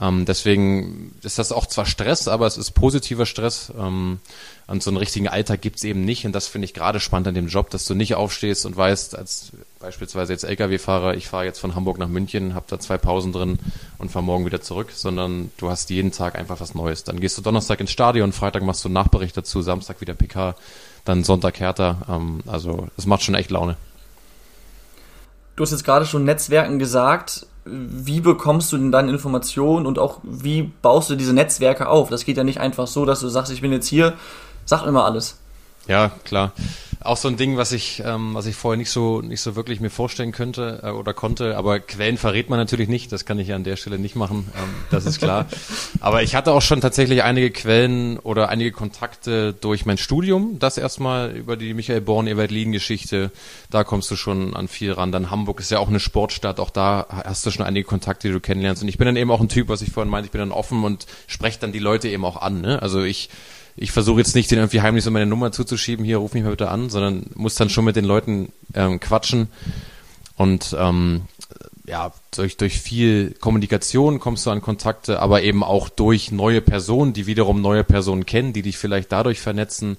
[0.00, 3.72] ähm, deswegen ist das auch zwar Stress, aber es ist positiver Stress.
[3.78, 4.20] Ähm,
[4.66, 6.24] und so einen richtigen Alltag gibt's eben nicht.
[6.24, 9.18] Und das finde ich gerade spannend an dem Job, dass du nicht aufstehst und weißt,
[9.18, 13.32] als beispielsweise jetzt Lkw-Fahrer, ich fahre jetzt von Hamburg nach München, habe da zwei Pausen
[13.32, 13.58] drin
[13.98, 17.04] und fahre morgen wieder zurück, sondern du hast jeden Tag einfach was Neues.
[17.04, 20.54] Dann gehst du Donnerstag ins Stadion, Freitag machst du einen Nachbericht dazu, Samstag wieder PK,
[21.04, 22.02] dann Sonntag Hertha.
[22.08, 23.76] Ähm, also es macht schon echt Laune.
[25.56, 30.18] Du hast jetzt gerade schon Netzwerken gesagt wie bekommst du denn dann Informationen und auch
[30.22, 32.08] wie baust du diese Netzwerke auf?
[32.08, 34.14] Das geht ja nicht einfach so, dass du sagst, ich bin jetzt hier,
[34.64, 35.38] sag immer alles.
[35.86, 36.52] Ja, klar
[37.04, 39.80] auch so ein Ding, was ich, ähm, was ich vorher nicht so, nicht so wirklich
[39.80, 41.56] mir vorstellen könnte äh, oder konnte.
[41.56, 43.12] Aber Quellen verrät man natürlich nicht.
[43.12, 44.50] Das kann ich ja an der Stelle nicht machen.
[44.56, 45.46] Ähm, das ist klar.
[46.00, 50.58] aber ich hatte auch schon tatsächlich einige Quellen oder einige Kontakte durch mein Studium.
[50.58, 53.30] Das erstmal über die Michael Born, Ewald Lien Geschichte.
[53.70, 55.12] Da kommst du schon an viel ran.
[55.12, 56.60] Dann Hamburg ist ja auch eine Sportstadt.
[56.60, 58.82] Auch da hast du schon einige Kontakte, die du kennenlernst.
[58.82, 60.26] Und ich bin dann eben auch ein Typ, was ich vorhin meinte.
[60.26, 62.60] Ich bin dann offen und spreche dann die Leute eben auch an.
[62.60, 62.80] Ne?
[62.80, 63.28] Also ich,
[63.76, 66.50] ich versuche jetzt nicht, den irgendwie heimlich so meine Nummer zuzuschieben, hier, ruf mich mal
[66.50, 69.48] bitte an, sondern muss dann schon mit den Leuten ähm, quatschen.
[70.36, 71.22] Und ähm,
[71.86, 77.12] ja, durch, durch viel Kommunikation kommst du an Kontakte, aber eben auch durch neue Personen,
[77.12, 79.96] die wiederum neue Personen kennen, die dich vielleicht dadurch vernetzen.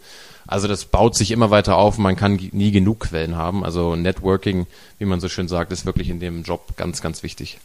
[0.47, 1.97] Also das baut sich immer weiter auf.
[1.97, 3.63] Man kann nie genug Quellen haben.
[3.63, 7.59] Also Networking, wie man so schön sagt, ist wirklich in dem Job ganz, ganz wichtig.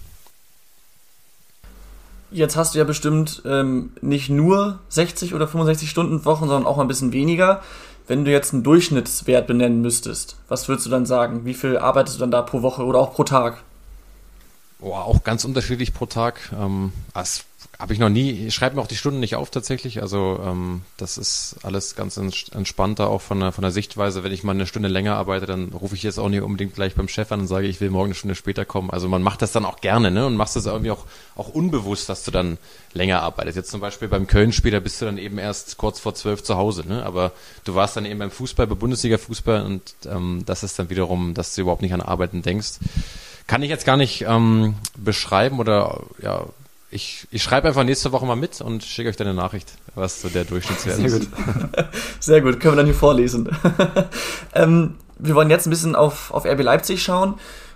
[2.31, 6.79] Jetzt hast du ja bestimmt ähm, nicht nur 60 oder 65 Stunden Wochen, sondern auch
[6.79, 7.63] ein bisschen weniger.
[8.07, 11.45] Wenn du jetzt einen Durchschnittswert benennen müsstest, was würdest du dann sagen?
[11.45, 13.63] Wie viel arbeitest du dann da pro Woche oder auch pro Tag?
[14.79, 16.53] Boah, auch ganz unterschiedlich pro Tag.
[16.59, 17.45] Ähm, es
[17.79, 20.01] habe ich noch nie, ich schreibe mir auch die Stunden nicht auf tatsächlich.
[20.01, 24.25] Also ähm, das ist alles ganz entspannter, auch von der, von der Sichtweise.
[24.25, 26.95] Wenn ich mal eine Stunde länger arbeite, dann rufe ich jetzt auch nicht unbedingt gleich
[26.95, 28.91] beim Chef an und sage, ich will morgen eine Stunde später kommen.
[28.91, 30.27] Also man macht das dann auch gerne, ne?
[30.27, 31.05] Und machst das irgendwie auch,
[31.37, 32.59] auch unbewusst, dass du dann
[32.95, 33.57] länger arbeitest.
[33.57, 36.57] Jetzt zum Beispiel beim Köln-Spiel, da bist du dann eben erst kurz vor zwölf zu
[36.57, 37.05] Hause, ne?
[37.05, 37.33] Aber
[37.65, 41.55] du warst dann eben beim Fußball, bei Bundesliga-Fußball und ähm, das ist dann wiederum, dass
[41.55, 42.79] du überhaupt nicht an Arbeiten denkst.
[43.47, 46.45] Kann ich jetzt gar nicht ähm, beschreiben oder ja,
[46.91, 50.23] ich, ich schreibe einfach nächste Woche mal mit und schicke euch dann eine Nachricht, was
[50.23, 51.11] so der Durchschnittswert ist.
[51.11, 51.29] Sehr gut.
[52.21, 53.49] Sehr gut, können wir dann hier vorlesen.
[54.55, 57.35] ähm, wir wollen jetzt ein bisschen auf, auf RB Leipzig schauen.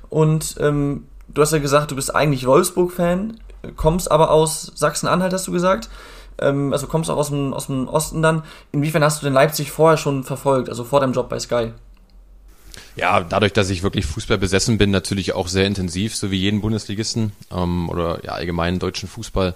[0.09, 3.39] Und ähm, du hast ja gesagt, du bist eigentlich Wolfsburg-Fan,
[3.77, 5.91] kommst aber aus Sachsen-Anhalt, hast du gesagt.
[6.39, 8.43] Ähm, also kommst auch aus dem, aus dem Osten dann.
[8.73, 11.73] Inwiefern hast du denn Leipzig vorher schon verfolgt, also vor deinem Job bei Sky?
[12.97, 16.61] Ja, dadurch, dass ich wirklich Fußball besessen bin, natürlich auch sehr intensiv, so wie jeden
[16.61, 19.55] Bundesligisten ähm, oder ja allgemein deutschen Fußball.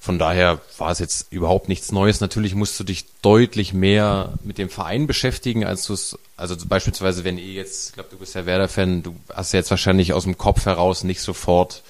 [0.00, 2.20] Von daher war es jetzt überhaupt nichts Neues.
[2.20, 7.22] Natürlich musst du dich deutlich mehr mit dem Verein beschäftigen, als du es, also beispielsweise,
[7.22, 10.24] wenn ihr jetzt, ich glaube, du bist ja Werder-Fan, du hast ja jetzt wahrscheinlich aus
[10.24, 11.84] dem Kopf heraus nicht sofort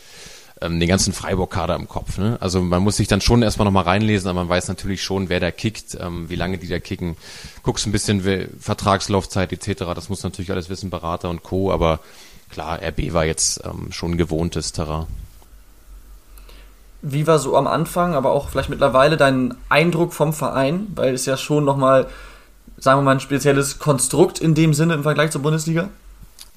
[0.62, 2.18] ähm, den ganzen Freiburg-Kader im Kopf.
[2.18, 2.36] Ne?
[2.40, 5.40] Also man muss sich dann schon erstmal nochmal reinlesen, aber man weiß natürlich schon, wer
[5.40, 7.16] da kickt, ähm, wie lange die da kicken.
[7.62, 9.84] Guckst ein bisschen wie, Vertragslaufzeit etc.
[9.94, 11.72] Das muss natürlich alles wissen, Berater und Co.
[11.72, 12.00] Aber
[12.50, 15.06] klar, RB war jetzt ähm, schon gewohntes Terrain.
[17.02, 20.86] Wie war so am Anfang, aber auch vielleicht mittlerweile dein Eindruck vom Verein?
[20.94, 22.06] Weil es ja schon nochmal
[22.82, 25.88] sagen wir mal, ein spezielles Konstrukt in dem Sinne im Vergleich zur Bundesliga?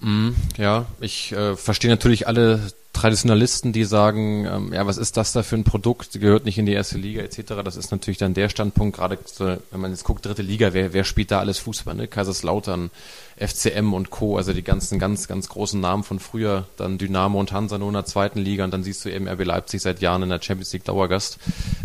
[0.02, 2.60] Mm, ja, ich äh, verstehe natürlich alle
[2.96, 6.66] Traditionalisten, die sagen, ähm, ja, was ist das da für ein Produkt, gehört nicht in
[6.66, 7.56] die erste Liga etc.
[7.64, 11.04] Das ist natürlich dann der Standpunkt, gerade wenn man jetzt guckt, dritte Liga, wer, wer
[11.04, 12.08] spielt da alles Fußball, ne?
[12.08, 12.92] Kaiserslautern,
[13.38, 17.52] FCM und Co., also die ganzen ganz, ganz großen Namen von früher, dann Dynamo und
[17.52, 20.24] Hansa nur in der zweiten Liga und dann siehst du eben RB Leipzig seit Jahren
[20.24, 21.38] in der Champions League Dauergast.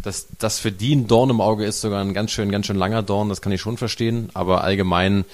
[0.04, 2.76] Dass das für die ein Dorn im Auge ist, sogar ein ganz schön, ganz schön
[2.76, 5.24] langer Dorn, das kann ich schon verstehen, aber allgemein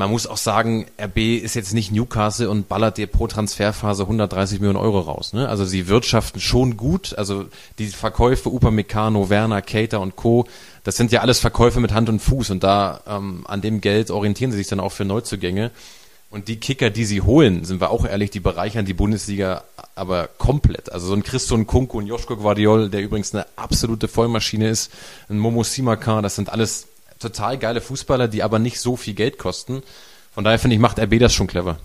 [0.00, 4.58] man muss auch sagen, RB ist jetzt nicht Newcastle und ballert dir pro Transferphase 130
[4.58, 5.34] Millionen Euro raus.
[5.34, 5.46] Ne?
[5.46, 7.14] Also sie wirtschaften schon gut.
[7.18, 7.44] Also
[7.78, 10.46] die Verkäufe Upamecano, Werner, Cater und Co.
[10.84, 14.10] Das sind ja alles Verkäufe mit Hand und Fuß und da ähm, an dem Geld
[14.10, 15.70] orientieren sie sich dann auch für Neuzugänge.
[16.30, 20.28] Und die Kicker, die sie holen, sind wir auch ehrlich, die bereichern die Bundesliga aber
[20.28, 20.90] komplett.
[20.90, 24.90] Also so ein Christo Kunku und Joschko Guardiol, der übrigens eine absolute Vollmaschine ist,
[25.28, 26.86] ein Momo Simakan, das sind alles
[27.20, 29.82] total geile Fußballer, die aber nicht so viel Geld kosten.
[30.32, 31.76] Von daher finde ich, macht RB das schon clever.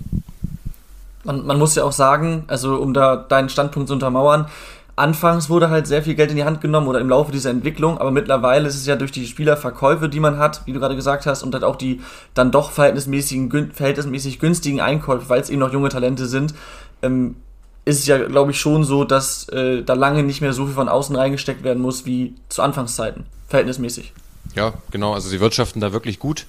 [1.23, 4.47] Man, man muss ja auch sagen, also um da deinen Standpunkt zu untermauern,
[4.95, 7.97] anfangs wurde halt sehr viel Geld in die Hand genommen oder im Laufe dieser Entwicklung,
[7.97, 11.25] aber mittlerweile ist es ja durch die Spielerverkäufe, die man hat, wie du gerade gesagt
[11.25, 12.01] hast, und halt auch die
[12.33, 16.53] dann doch verhältnismäßigen, verhältnismäßig günstigen Einkäufe, weil es eben noch junge Talente sind,
[17.01, 17.35] ähm,
[17.83, 20.73] ist es ja, glaube ich, schon so, dass äh, da lange nicht mehr so viel
[20.73, 24.13] von außen reingesteckt werden muss wie zu Anfangszeiten, verhältnismäßig.
[24.53, 25.13] Ja, genau.
[25.13, 26.45] Also sie wirtschaften da wirklich gut.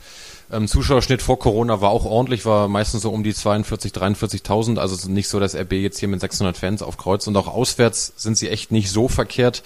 [0.52, 4.78] Ähm, Zuschauerschnitt vor Corona war auch ordentlich, war meistens so um die 42, 43.000.
[4.78, 7.26] Also nicht so, dass RB jetzt hier mit 600 Fans aufkreuzt.
[7.26, 9.62] Und auch auswärts sind sie echt nicht so verkehrt,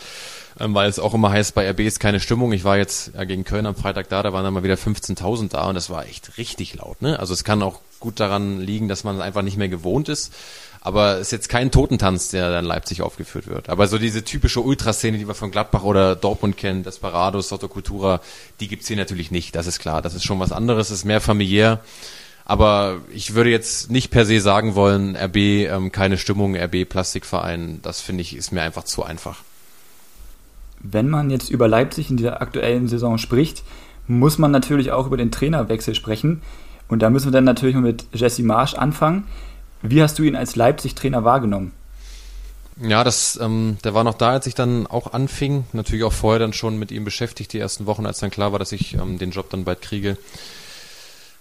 [0.60, 2.52] ähm, weil es auch immer heißt, bei RB ist keine Stimmung.
[2.52, 5.50] Ich war jetzt ja, gegen Köln am Freitag da, da waren dann mal wieder 15.000
[5.50, 7.02] da und das war echt richtig laut.
[7.02, 7.18] Ne?
[7.18, 10.32] Also es kann auch gut daran liegen, dass man einfach nicht mehr gewohnt ist.
[10.82, 13.68] Aber es ist jetzt kein Totentanz, der dann Leipzig aufgeführt wird.
[13.68, 18.20] Aber so diese typische Ultraszene, die wir von Gladbach oder Dortmund kennen, Desperados, Sotto Cultura,
[18.60, 19.54] die gibt's hier natürlich nicht.
[19.54, 20.00] Das ist klar.
[20.00, 21.80] Das ist schon was anderes, das ist mehr familiär.
[22.46, 27.80] Aber ich würde jetzt nicht per se sagen wollen, RB ähm, keine Stimmung, RB Plastikverein.
[27.82, 29.44] Das finde ich ist mir einfach zu einfach.
[30.80, 33.62] Wenn man jetzt über Leipzig in dieser aktuellen Saison spricht,
[34.06, 36.42] muss man natürlich auch über den Trainerwechsel sprechen.
[36.88, 39.24] Und da müssen wir dann natürlich mit Jesse Marsch anfangen.
[39.82, 41.72] Wie hast du ihn als Leipzig-Trainer wahrgenommen?
[42.82, 45.64] Ja, das, ähm, der war noch da, als ich dann auch anfing.
[45.72, 48.58] Natürlich auch vorher dann schon mit ihm beschäftigt, die ersten Wochen, als dann klar war,
[48.58, 50.16] dass ich ähm, den Job dann bald kriege.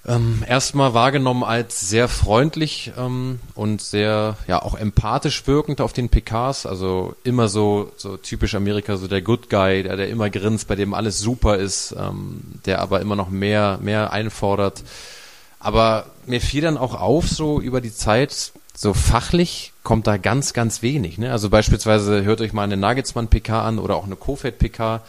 [0.07, 6.09] Ähm, erstmal wahrgenommen als sehr freundlich ähm, und sehr, ja, auch empathisch wirkend auf den
[6.09, 6.65] PKs.
[6.65, 10.75] Also immer so, so typisch Amerika, so der Good Guy, der, der immer grinst, bei
[10.75, 14.83] dem alles super ist, ähm, der aber immer noch mehr, mehr einfordert.
[15.59, 20.53] Aber mir fiel dann auch auf, so über die Zeit, so fachlich kommt da ganz,
[20.53, 21.17] ganz wenig.
[21.17, 21.31] Ne?
[21.31, 25.01] Also beispielsweise hört euch mal eine Nagelsmann-PK an oder auch eine Kofeld-PK.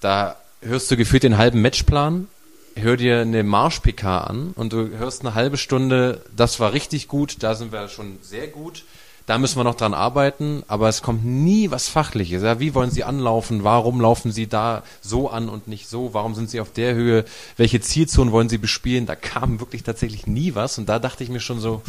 [0.00, 2.28] Da hörst du gefühlt den halben Matchplan,
[2.76, 7.42] hör dir eine Marsch-PK an und du hörst eine halbe Stunde, das war richtig gut,
[7.42, 8.84] da sind wir schon sehr gut.
[9.26, 12.42] Da müssen wir noch dran arbeiten, aber es kommt nie was Fachliches.
[12.42, 13.62] Ja, wie wollen Sie anlaufen?
[13.62, 16.12] Warum laufen Sie da so an und nicht so?
[16.12, 17.24] Warum sind Sie auf der Höhe?
[17.56, 19.06] Welche Zielzonen wollen Sie bespielen?
[19.06, 21.82] Da kam wirklich tatsächlich nie was und da dachte ich mir schon so,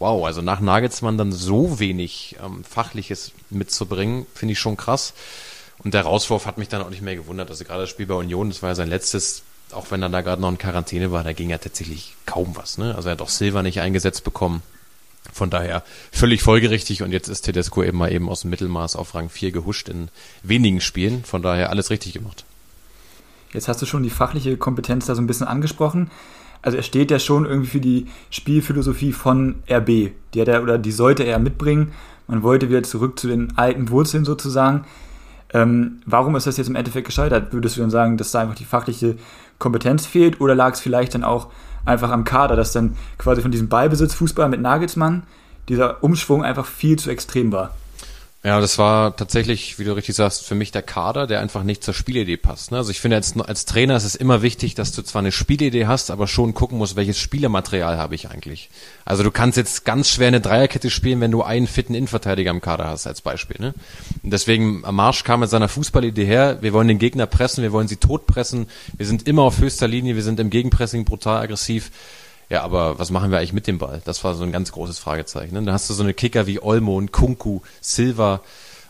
[0.00, 5.14] wow, also nach Nagelsmann dann so wenig ähm, Fachliches mitzubringen, finde ich schon krass.
[5.78, 7.50] Und der Rauswurf hat mich dann auch nicht mehr gewundert.
[7.50, 9.42] Also gerade das Spiel bei Union, das war ja sein letztes,
[9.74, 12.78] auch wenn er da gerade noch in Quarantäne war, da ging ja tatsächlich kaum was.
[12.78, 12.94] Ne?
[12.94, 14.62] Also er hat auch Silva nicht eingesetzt bekommen.
[15.32, 15.82] Von daher
[16.12, 19.52] völlig folgerichtig und jetzt ist Tedesco eben mal eben aus dem Mittelmaß auf Rang 4
[19.52, 20.08] gehuscht in
[20.42, 21.24] wenigen Spielen.
[21.24, 22.44] Von daher alles richtig gemacht.
[23.52, 26.10] Jetzt hast du schon die fachliche Kompetenz da so ein bisschen angesprochen.
[26.60, 30.12] Also er steht ja schon irgendwie für die Spielphilosophie von RB.
[30.34, 31.92] Die hat er oder die sollte er mitbringen.
[32.26, 34.84] Man wollte wieder zurück zu den alten Wurzeln sozusagen.
[35.54, 37.52] Ähm, warum ist das jetzt im Endeffekt gescheitert?
[37.52, 39.16] Würdest du dann sagen, dass da einfach die fachliche
[39.58, 41.48] Kompetenz fehlt oder lag es vielleicht dann auch
[41.84, 45.22] einfach am Kader, dass dann quasi von diesem Ballbesitzfußball mit Nagelsmann
[45.68, 47.70] dieser Umschwung einfach viel zu extrem war.
[48.46, 51.82] Ja, das war tatsächlich, wie du richtig sagst, für mich der Kader, der einfach nicht
[51.82, 52.72] zur Spielidee passt.
[52.72, 52.76] Ne?
[52.76, 55.86] Also ich finde, als, als Trainer ist es immer wichtig, dass du zwar eine Spielidee
[55.86, 58.68] hast, aber schon gucken musst, welches Spielermaterial habe ich eigentlich.
[59.06, 62.60] Also du kannst jetzt ganz schwer eine Dreierkette spielen, wenn du einen fitten Innenverteidiger im
[62.60, 63.56] Kader hast, als Beispiel.
[63.58, 63.72] Ne?
[64.22, 67.88] Und deswegen, Marsch kam mit seiner Fußballidee her, wir wollen den Gegner pressen, wir wollen
[67.88, 71.90] sie totpressen, wir sind immer auf höchster Linie, wir sind im Gegenpressing brutal aggressiv.
[72.54, 74.00] Ja, aber was machen wir eigentlich mit dem Ball?
[74.04, 75.54] Das war so ein ganz großes Fragezeichen.
[75.54, 75.62] Ne?
[75.64, 78.42] Da hast du so eine Kicker wie Olmo und Kunku, Silva,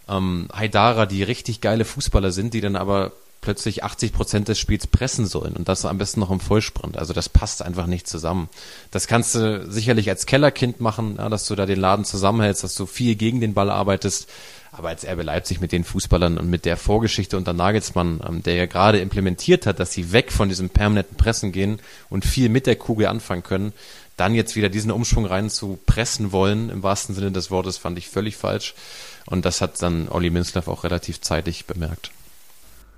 [0.06, 4.86] ähm, Haidara, die richtig geile Fußballer sind, die dann aber plötzlich 80 Prozent des Spiels
[4.86, 6.98] pressen sollen und das am besten noch im Vollsprint.
[6.98, 8.50] Also das passt einfach nicht zusammen.
[8.90, 12.74] Das kannst du sicherlich als Kellerkind machen, ja, dass du da den Laden zusammenhältst, dass
[12.74, 14.28] du viel gegen den Ball arbeitest.
[14.76, 18.54] Aber als RB Leipzig mit den Fußballern und mit der Vorgeschichte unter Nagelsmann, ähm, der
[18.54, 21.78] ja gerade implementiert hat, dass sie weg von diesem permanenten Pressen gehen
[22.10, 23.72] und viel mit der Kugel anfangen können,
[24.16, 27.98] dann jetzt wieder diesen Umschwung rein zu pressen wollen, im wahrsten Sinne des Wortes, fand
[27.98, 28.74] ich völlig falsch.
[29.26, 32.10] Und das hat dann Olli Minzlaff auch relativ zeitig bemerkt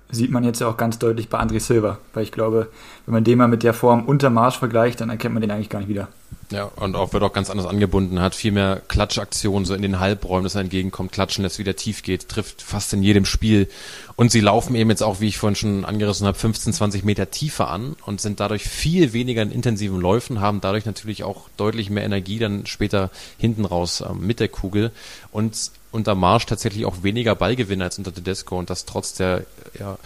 [0.09, 2.69] sieht man jetzt ja auch ganz deutlich bei André Silva, weil ich glaube,
[3.05, 5.69] wenn man den mal mit der Form unter Marsch vergleicht, dann erkennt man den eigentlich
[5.69, 6.07] gar nicht wieder.
[6.49, 9.99] Ja, und auch wird auch ganz anders angebunden, hat viel mehr Klatschaktionen so in den
[9.99, 13.67] Halbräumen, dass er entgegenkommt, klatschen lässt, wieder tief geht, trifft fast in jedem Spiel.
[14.15, 17.29] Und sie laufen eben jetzt auch, wie ich vorhin schon angerissen habe, 15, 20 Meter
[17.31, 21.89] tiefer an und sind dadurch viel weniger in intensiven Läufen, haben dadurch natürlich auch deutlich
[21.89, 24.91] mehr Energie dann später hinten raus ähm, mit der Kugel
[25.31, 29.45] und unter Marsch tatsächlich auch weniger Ballgewinn als unter Tedesco und das trotz der
[29.77, 29.97] ja,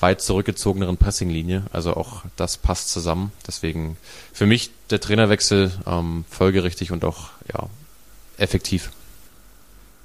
[0.00, 1.64] weit zurückgezogeneren Pressinglinie.
[1.72, 3.32] Also auch das passt zusammen.
[3.46, 3.96] Deswegen
[4.32, 7.68] für mich der Trainerwechsel ähm, folgerichtig und auch ja,
[8.36, 8.90] effektiv.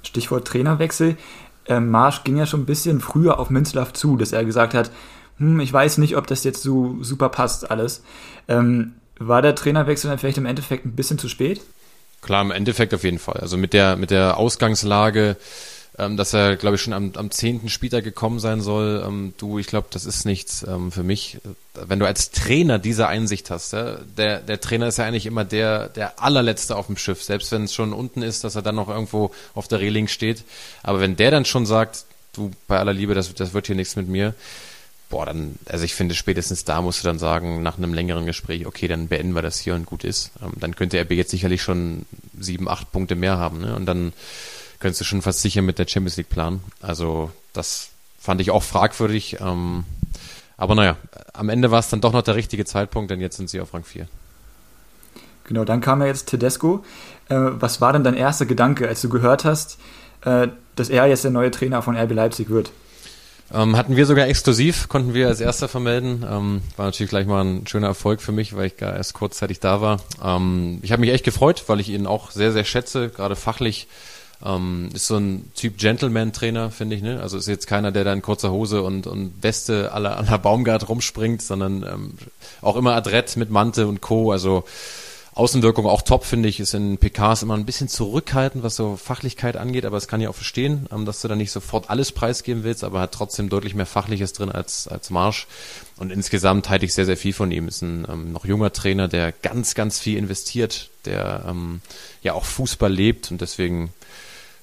[0.02, 1.16] Stichwort Trainerwechsel.
[1.66, 4.90] Ähm, Marsch ging ja schon ein bisschen früher auf Münzlaff zu, dass er gesagt hat,
[5.38, 8.02] hm, ich weiß nicht, ob das jetzt so super passt alles.
[8.48, 11.60] Ähm, war der Trainerwechsel dann vielleicht im Endeffekt ein bisschen zu spät?
[12.20, 13.36] Klar, im Endeffekt auf jeden Fall.
[13.40, 15.36] Also mit der, mit der Ausgangslage,
[15.98, 17.68] ähm, dass er, glaube ich, schon am, am 10.
[17.68, 19.04] Spieltag gekommen sein soll.
[19.06, 21.38] Ähm, du, ich glaube, das ist nichts ähm, für mich.
[21.74, 25.44] Wenn du als Trainer diese Einsicht hast, ja, der, der Trainer ist ja eigentlich immer
[25.44, 28.74] der, der allerletzte auf dem Schiff, selbst wenn es schon unten ist, dass er dann
[28.74, 30.44] noch irgendwo auf der Reling steht.
[30.82, 33.94] Aber wenn der dann schon sagt, du, bei aller Liebe, das, das wird hier nichts
[33.94, 34.34] mit mir,
[35.10, 38.66] boah, dann, also ich finde, spätestens da musst du dann sagen, nach einem längeren Gespräch,
[38.66, 40.32] okay, dann beenden wir das hier und gut ist.
[40.42, 42.04] Ähm, dann könnte RB jetzt sicherlich schon
[42.36, 43.76] sieben, acht Punkte mehr haben, ne?
[43.76, 44.12] Und dann
[44.78, 46.62] könntest du schon fast sicher mit der Champions League planen.
[46.80, 49.38] Also, das fand ich auch fragwürdig.
[49.40, 49.84] Ähm,
[50.56, 50.96] aber naja,
[51.32, 53.74] am Ende war es dann doch noch der richtige Zeitpunkt, denn jetzt sind sie auf
[53.74, 54.08] Rang 4.
[55.44, 56.84] Genau, dann kam ja jetzt Tedesco.
[57.28, 59.78] Äh, was war denn dein erster Gedanke, als du gehört hast,
[60.24, 62.70] äh, dass er jetzt der neue Trainer von RB Leipzig wird?
[63.52, 66.24] Ähm, hatten wir sogar exklusiv, konnten wir als erster vermelden.
[66.28, 69.60] Ähm, war natürlich gleich mal ein schöner Erfolg für mich, weil ich gar erst kurzzeitig
[69.60, 70.00] da war.
[70.22, 73.86] Ähm, ich habe mich echt gefreut, weil ich ihn auch sehr, sehr schätze, gerade fachlich.
[74.44, 77.02] Ähm, ist so ein Typ Gentleman-Trainer, finde ich.
[77.02, 77.20] Ne?
[77.20, 80.88] Also ist jetzt keiner, der da in kurzer Hose und, und Weste aller aller Baumgart
[80.88, 82.14] rumspringt, sondern ähm,
[82.60, 84.32] auch immer adrett mit Mante und Co.
[84.32, 84.64] Also
[85.34, 89.56] Außenwirkung auch top, finde ich, ist in PKs immer ein bisschen zurückhaltend, was so Fachlichkeit
[89.56, 92.62] angeht, aber es kann ich auch verstehen, ähm, dass du da nicht sofort alles preisgeben
[92.62, 95.48] willst, aber hat trotzdem deutlich mehr Fachliches drin als, als Marsch.
[95.96, 97.66] Und insgesamt halte ich sehr, sehr viel von ihm.
[97.66, 101.80] Ist ein ähm, noch junger Trainer, der ganz, ganz viel investiert, der ähm,
[102.22, 103.90] ja auch Fußball lebt und deswegen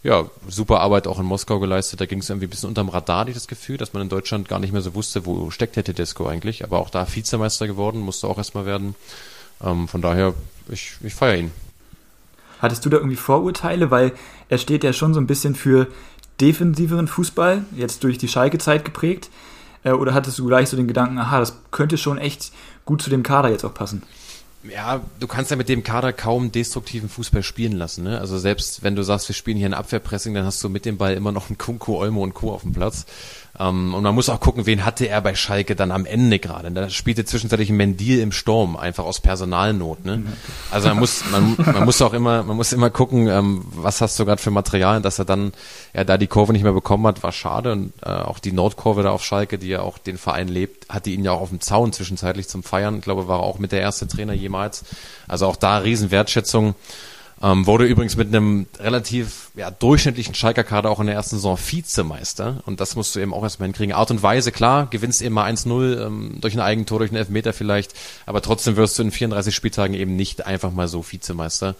[0.03, 2.01] ja, super Arbeit auch in Moskau geleistet.
[2.01, 4.49] Da ging es irgendwie ein bisschen unterm Radar, ich das Gefühl, dass man in Deutschland
[4.49, 6.63] gar nicht mehr so wusste, wo steckt der Tedesco eigentlich.
[6.63, 8.95] Aber auch da Vizemeister geworden, musste auch erstmal werden.
[9.63, 10.33] Ähm, von daher,
[10.69, 11.51] ich, ich feiere ihn.
[12.59, 13.91] Hattest du da irgendwie Vorurteile?
[13.91, 14.13] Weil
[14.49, 15.87] er steht ja schon so ein bisschen für
[16.39, 19.29] defensiveren Fußball, jetzt durch die Schalke-Zeit geprägt.
[19.83, 22.51] Äh, oder hattest du gleich so den Gedanken, aha, das könnte schon echt
[22.85, 24.01] gut zu dem Kader jetzt auch passen?
[24.63, 28.03] Ja, du kannst ja mit dem Kader kaum destruktiven Fußball spielen lassen.
[28.03, 28.19] Ne?
[28.19, 30.97] Also selbst wenn du sagst, wir spielen hier ein Abwehrpressing, dann hast du mit dem
[30.97, 32.51] Ball immer noch einen Kunko, Olmo und Co.
[32.51, 33.05] auf dem Platz.
[33.59, 36.71] Ähm, und man muss auch gucken, wen hatte er bei Schalke dann am Ende gerade.
[36.71, 40.05] Da spielte zwischenzeitlich ein Mendil im Sturm, einfach aus Personalnot.
[40.05, 40.23] Ne?
[40.71, 44.19] Also man muss, man, man muss auch immer, man muss immer gucken, ähm, was hast
[44.19, 45.53] du gerade für Material, dass er dann
[45.93, 47.73] ja da die Kurve nicht mehr bekommen hat, war schade.
[47.73, 51.09] Und äh, auch die Nordkurve da auf Schalke, die ja auch den Verein lebt, hatte
[51.09, 52.97] ihn ja auch auf dem Zaun zwischenzeitlich zum Feiern.
[52.97, 54.50] Ich glaube, war auch mit der erste Trainer jemals.
[55.27, 56.75] Also auch da Riesenwertschätzung.
[57.43, 61.57] Ähm, wurde übrigens mit einem relativ ja, durchschnittlichen Schalker Kader auch in der ersten Saison
[61.57, 62.61] Vizemeister.
[62.67, 63.95] Und das musst du eben auch erstmal hinkriegen.
[63.95, 67.53] Art und Weise, klar, gewinnst eben mal 1-0 ähm, durch ein Eigentor, durch einen Elfmeter
[67.53, 67.93] vielleicht.
[68.27, 71.75] Aber trotzdem wirst du in 34 Spieltagen eben nicht einfach mal so Vizemeister.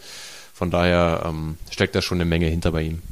[0.52, 3.02] Von daher ähm, steckt da schon eine Menge hinter bei ihm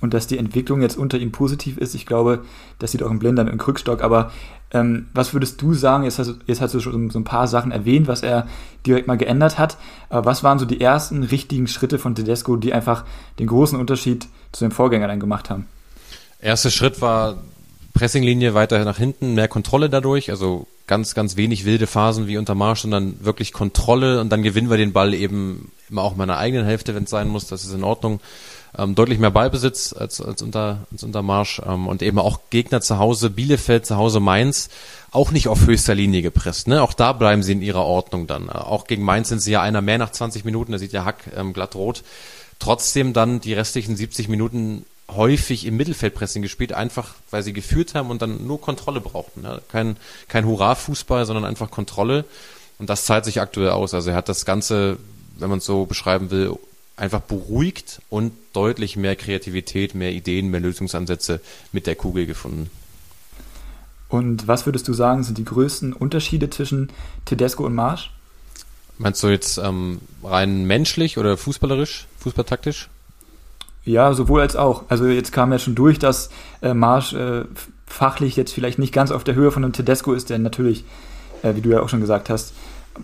[0.00, 1.94] und dass die Entwicklung jetzt unter ihm positiv ist.
[1.94, 2.44] Ich glaube,
[2.78, 4.02] das sieht auch im Blindern im Krückstock.
[4.02, 4.30] Aber
[4.72, 6.04] ähm, was würdest du sagen?
[6.04, 8.46] Jetzt hast, du, jetzt hast du schon so ein paar Sachen erwähnt, was er
[8.86, 9.78] direkt mal geändert hat.
[10.08, 13.04] Aber was waren so die ersten richtigen Schritte von Tedesco, die einfach
[13.38, 15.66] den großen Unterschied zu dem Vorgänger dann gemacht haben?
[16.40, 17.38] Erster Schritt war
[17.94, 22.54] Pressinglinie weiter nach hinten, mehr Kontrolle dadurch, also ganz, ganz wenig wilde Phasen wie unter
[22.54, 26.66] Marsch, sondern wirklich Kontrolle und dann gewinnen wir den Ball eben immer auch meiner eigenen
[26.66, 28.20] Hälfte, wenn es sein muss, das ist in Ordnung
[28.78, 32.80] ähm, deutlich mehr Ballbesitz als, als, unter, als unter Marsch ähm, und eben auch Gegner
[32.80, 34.68] zu Hause, Bielefeld zu Hause, Mainz,
[35.10, 36.68] auch nicht auf höchster Linie gepresst.
[36.68, 36.82] Ne?
[36.82, 38.50] Auch da bleiben sie in ihrer Ordnung dann.
[38.50, 41.30] Auch gegen Mainz sind sie ja einer mehr nach 20 Minuten, da sieht ja Hack
[41.36, 42.02] ähm, glatt rot.
[42.58, 44.84] Trotzdem dann die restlichen 70 Minuten
[45.14, 49.42] häufig im Mittelfeldpressing gespielt, einfach weil sie geführt haben und dann nur Kontrolle brauchten.
[49.42, 49.60] Ne?
[49.70, 49.96] Kein,
[50.28, 52.24] kein Hurra-Fußball, sondern einfach Kontrolle.
[52.78, 53.94] Und das zahlt sich aktuell aus.
[53.94, 54.98] Also er hat das Ganze,
[55.38, 56.58] wenn man es so beschreiben will,
[56.96, 61.40] einfach beruhigt und deutlich mehr Kreativität, mehr Ideen, mehr Lösungsansätze
[61.72, 62.70] mit der Kugel gefunden.
[64.08, 66.90] Und was würdest du sagen, sind die größten Unterschiede zwischen
[67.24, 68.10] Tedesco und Marsch?
[68.98, 72.88] Meinst du jetzt ähm, rein menschlich oder fußballerisch, fußballtaktisch?
[73.84, 74.84] Ja, sowohl als auch.
[74.88, 76.30] Also jetzt kam ja schon durch, dass
[76.62, 77.44] äh, Marsch äh,
[77.86, 80.84] fachlich jetzt vielleicht nicht ganz auf der Höhe von einem Tedesco ist, der natürlich,
[81.42, 82.54] äh, wie du ja auch schon gesagt hast,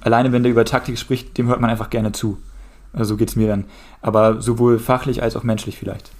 [0.01, 2.39] alleine wenn der über Taktik spricht, dem hört man einfach gerne zu.
[2.93, 3.65] Also so geht es mir dann.
[4.01, 6.11] Aber sowohl fachlich als auch menschlich vielleicht.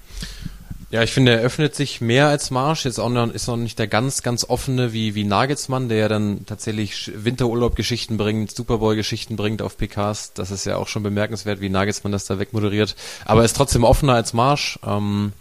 [0.93, 2.85] Ja, ich finde, er öffnet sich mehr als Marsch.
[2.85, 6.09] Jetzt auch noch, ist noch nicht der ganz, ganz offene wie, wie Nagelsmann, der ja
[6.09, 10.35] dann tatsächlich Winterurlaub-Geschichten bringt, Superbowl-Geschichten bringt auf PKs.
[10.35, 12.95] Das ist ja auch schon bemerkenswert, wie Nagelsmann das da wegmoderiert.
[13.25, 14.79] Aber ist trotzdem offener als Marsch.
[14.87, 15.33] Ähm,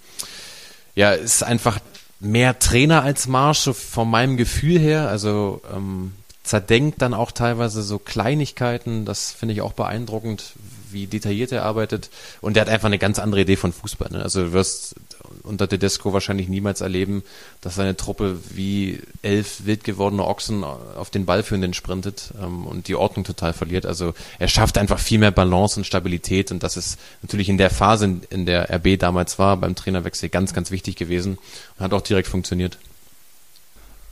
[0.96, 1.80] ja, ist einfach
[2.22, 5.10] mehr Trainer als Marsch, so von meinem Gefühl her.
[5.10, 6.14] Also ähm,
[6.44, 9.04] zerdenkt dann auch teilweise so Kleinigkeiten.
[9.04, 10.54] Das finde ich auch beeindruckend,
[10.94, 12.10] wie detailliert er arbeitet.
[12.42, 14.10] Und der hat einfach eine ganz andere Idee von Fußball.
[14.12, 14.22] Ne?
[14.22, 14.96] Also du wirst
[15.44, 17.24] unter Tedesco wahrscheinlich niemals erleben,
[17.62, 22.96] dass seine Truppe wie elf wild gewordene Ochsen auf den Ballführenden sprintet ähm, und die
[22.96, 23.86] Ordnung total verliert.
[23.86, 27.70] Also er schafft einfach viel mehr Balance und Stabilität und das ist natürlich in der
[27.70, 31.38] Phase, in der RB damals war, beim Trainerwechsel ganz, ganz wichtig gewesen
[31.78, 32.78] und hat auch direkt funktioniert.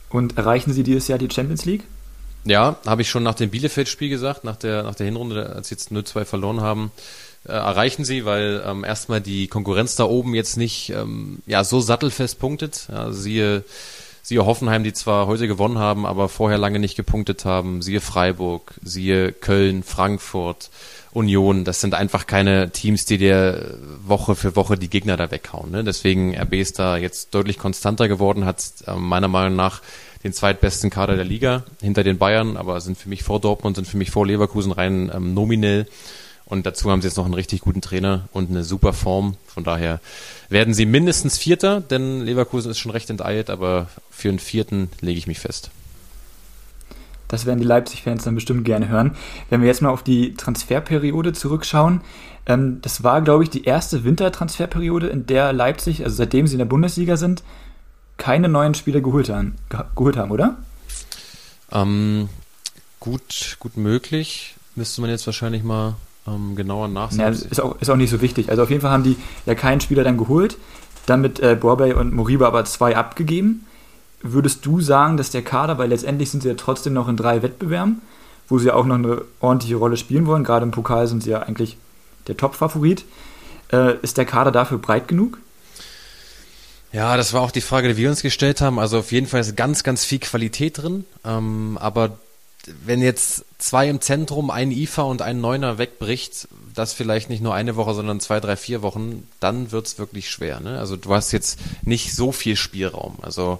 [0.10, 1.84] Und erreichen Sie dieses Jahr die Champions League?
[2.45, 5.75] Ja, habe ich schon nach dem Bielefeld-Spiel gesagt, nach der, nach der Hinrunde, als sie
[5.75, 6.91] jetzt 0-2 verloren haben
[7.47, 11.80] äh, erreichen sie, weil ähm, erstmal die Konkurrenz da oben jetzt nicht ähm, ja so
[11.80, 12.88] sattelfest punktet.
[12.91, 13.63] Ja, siehe,
[14.21, 17.82] siehe Hoffenheim, die zwar heute gewonnen haben, aber vorher lange nicht gepunktet haben.
[17.82, 20.69] Siehe Freiburg, siehe Köln, Frankfurt,
[21.12, 21.63] Union.
[21.63, 25.71] Das sind einfach keine Teams, die dir Woche für Woche die Gegner da weghauen.
[25.71, 25.84] Ne?
[25.84, 29.82] Deswegen RB ist da jetzt deutlich konstanter geworden, hat äh, meiner Meinung nach
[30.24, 33.88] den zweitbesten Kader der Liga hinter den Bayern, aber sind für mich vor Dortmund, sind
[33.88, 35.88] für mich vor Leverkusen rein ähm, nominell.
[36.46, 39.38] Und dazu haben sie jetzt noch einen richtig guten Trainer und eine super Form.
[39.46, 40.02] Von daher
[40.50, 45.20] werden sie mindestens Vierter, denn Leverkusen ist schon recht enteilt, aber für einen Vierten lege
[45.20, 45.70] ich mich fest.
[47.28, 49.16] Das werden die Leipzig-Fans dann bestimmt gerne hören.
[49.52, 52.02] Wenn wir jetzt mal auf die Transferperiode zurückschauen,
[52.48, 56.60] ähm, das war, glaube ich, die erste Wintertransferperiode, in der Leipzig, also seitdem sie in
[56.60, 57.44] der Bundesliga sind,
[58.20, 59.56] keine neuen Spieler geholt haben,
[59.96, 60.58] geholt haben oder?
[61.72, 62.30] Ähm,
[63.00, 64.56] gut, gut möglich.
[64.76, 65.96] Müsste man jetzt wahrscheinlich mal
[66.28, 67.22] ähm, genauer nachsehen.
[67.22, 68.50] Ja, ist auch, ist auch nicht so wichtig.
[68.52, 70.58] Also auf jeden Fall haben die ja keinen Spieler dann geholt,
[71.08, 73.66] dann mit äh, Borbay und Moriba aber zwei abgegeben.
[74.22, 77.42] Würdest du sagen, dass der Kader, weil letztendlich sind sie ja trotzdem noch in drei
[77.42, 78.02] Wettbewerben,
[78.50, 81.30] wo sie ja auch noch eine ordentliche Rolle spielen wollen, gerade im Pokal sind sie
[81.30, 81.78] ja eigentlich
[82.28, 83.06] der Top-Favorit,
[83.72, 85.38] äh, ist der Kader dafür breit genug?
[86.91, 88.80] Ja, das war auch die Frage, die wir uns gestellt haben.
[88.80, 92.17] Also auf jeden Fall ist ganz, ganz viel Qualität drin, ähm, aber
[92.84, 97.54] wenn jetzt zwei im Zentrum, ein IFA und ein Neuner wegbricht, das vielleicht nicht nur
[97.54, 100.60] eine Woche, sondern zwei, drei, vier Wochen, dann wird's wirklich schwer.
[100.60, 100.80] Ne?
[100.80, 103.17] Also du hast jetzt nicht so viel Spielraum.
[103.21, 103.60] Also,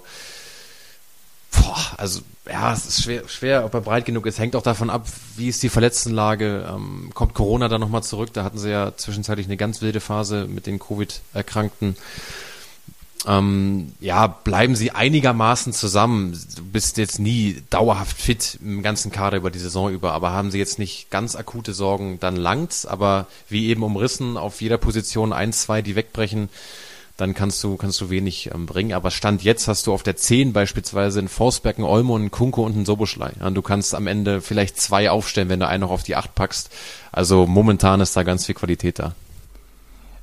[1.50, 4.38] boah, also ja, es ist schwer, schwer, ob er breit genug ist.
[4.38, 6.68] Hängt auch davon ab, wie ist die Verletztenlage.
[6.70, 8.30] Ähm, kommt Corona da nochmal zurück?
[8.32, 11.96] Da hatten sie ja zwischenzeitlich eine ganz wilde Phase mit den Covid-Erkrankten
[13.26, 16.38] ähm, ja, bleiben sie einigermaßen zusammen.
[16.56, 20.50] Du bist jetzt nie dauerhaft fit im ganzen Kader über die Saison über, aber haben
[20.50, 22.86] sie jetzt nicht ganz akute Sorgen, dann langt's.
[22.86, 26.48] Aber wie eben umrissen, auf jeder Position ein, zwei, die wegbrechen,
[27.18, 28.94] dann kannst du, kannst du wenig ähm, bringen.
[28.94, 32.64] Aber Stand jetzt hast du auf der 10 beispielsweise in Forsberg, einen Olmo, einen Kunko
[32.64, 33.32] und einen Soboschlei.
[33.38, 36.34] Ja, du kannst am Ende vielleicht zwei aufstellen, wenn du einen noch auf die 8
[36.34, 36.70] packst.
[37.12, 39.14] Also momentan ist da ganz viel Qualität da.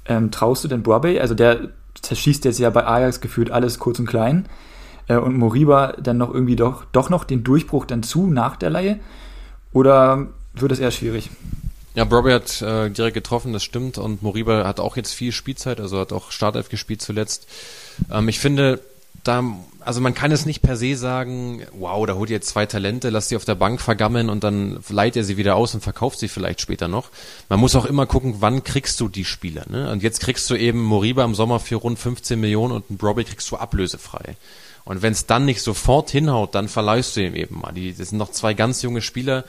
[0.05, 1.69] Ähm, traust du denn Boabey, also der
[2.01, 4.47] zerschießt jetzt ja bei Ajax gefühlt alles kurz und klein.
[5.07, 8.69] Äh, und Moriba dann noch irgendwie doch, doch noch den Durchbruch dann zu nach der
[8.69, 8.99] Laie?
[9.73, 11.29] Oder wird es eher schwierig?
[11.95, 13.97] Ja, Broby hat äh, direkt getroffen, das stimmt.
[13.97, 17.47] Und Moriba hat auch jetzt viel Spielzeit, also hat auch Startelf gespielt zuletzt.
[18.11, 18.79] Ähm, ich finde,
[19.23, 19.43] da,
[19.87, 23.29] also man kann es nicht per se sagen, wow, da holt ihr zwei Talente, lasst
[23.29, 26.27] sie auf der Bank vergammeln und dann leiht ihr sie wieder aus und verkauft sie
[26.27, 27.09] vielleicht später noch.
[27.47, 29.63] Man muss auch immer gucken, wann kriegst du die Spieler.
[29.69, 29.89] Ne?
[29.89, 33.23] Und jetzt kriegst du eben Moriba im Sommer für rund 15 Millionen und einen Broby
[33.23, 34.35] kriegst du ablösefrei.
[34.83, 37.71] Und wenn es dann nicht sofort hinhaut, dann verleihst du ihm eben mal.
[37.71, 39.45] Die, das sind noch zwei ganz junge Spieler,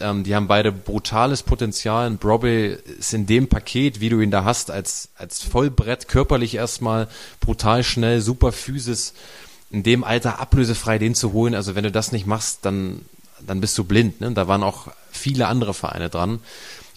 [0.00, 2.06] ähm, die haben beide brutales Potenzial.
[2.06, 6.54] Und Broby ist in dem Paket, wie du ihn da hast, als, als Vollbrett, körperlich
[6.54, 7.08] erstmal
[7.40, 9.14] brutal schnell, super Physis,
[9.72, 11.54] in dem Alter ablösefrei den zu holen.
[11.54, 13.00] Also wenn du das nicht machst, dann,
[13.40, 14.20] dann bist du blind.
[14.20, 14.32] Ne?
[14.32, 16.40] Da waren auch viele andere Vereine dran.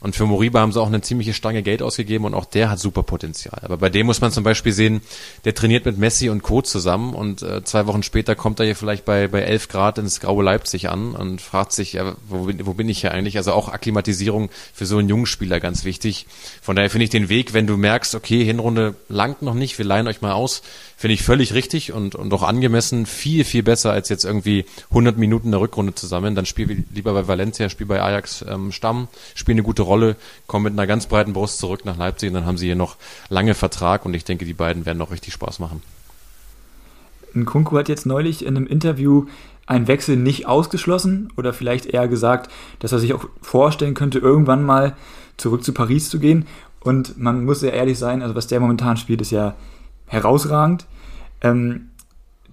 [0.01, 2.77] Und für Moriba haben sie auch eine ziemliche Stange Geld ausgegeben und auch der hat
[2.77, 3.59] super Potenzial.
[3.63, 5.01] Aber bei dem muss man zum Beispiel sehen,
[5.45, 6.61] der trainiert mit Messi und Co.
[6.61, 10.19] zusammen und äh, zwei Wochen später kommt er hier vielleicht bei, bei 11 Grad ins
[10.19, 13.37] graue Leipzig an und fragt sich, ja, wo, bin, wo bin ich hier eigentlich?
[13.37, 16.27] Also auch Akklimatisierung für so einen jungen Spieler ganz wichtig.
[16.61, 19.85] Von daher finde ich den Weg, wenn du merkst, okay, Hinrunde langt noch nicht, wir
[19.85, 20.61] leihen euch mal aus,
[21.05, 25.19] finde ich völlig richtig und, und auch angemessen, viel, viel besser als jetzt irgendwie 100
[25.19, 26.33] Minuten der Rückrunde zusammen.
[26.33, 30.15] Dann spiel lieber bei Valencia, spiel bei Ajax ähm, Stamm, spiel eine gute Rolle,
[30.47, 32.95] komm mit einer ganz breiten Brust zurück nach Leipzig und dann haben sie hier noch
[33.29, 35.83] lange Vertrag und ich denke, die beiden werden noch richtig Spaß machen.
[37.35, 39.27] Nkunku hat jetzt neulich in einem Interview
[39.67, 44.65] einen Wechsel nicht ausgeschlossen oder vielleicht eher gesagt, dass er sich auch vorstellen könnte, irgendwann
[44.65, 44.95] mal
[45.37, 46.47] zurück zu Paris zu gehen.
[46.79, 49.53] Und man muss sehr ehrlich sein, also was der momentan spielt, ist ja
[50.07, 50.87] herausragend.
[51.41, 51.89] Ähm,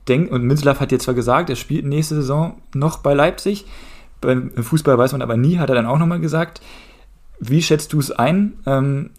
[0.09, 3.67] denk, und Minzlaff hat jetzt zwar gesagt, er spielt nächste Saison noch bei Leipzig.
[4.21, 6.61] Beim Fußball weiß man aber nie, hat er dann auch nochmal gesagt.
[7.41, 8.55] Wie schätzt du es ein?
[8.67, 9.11] Ähm,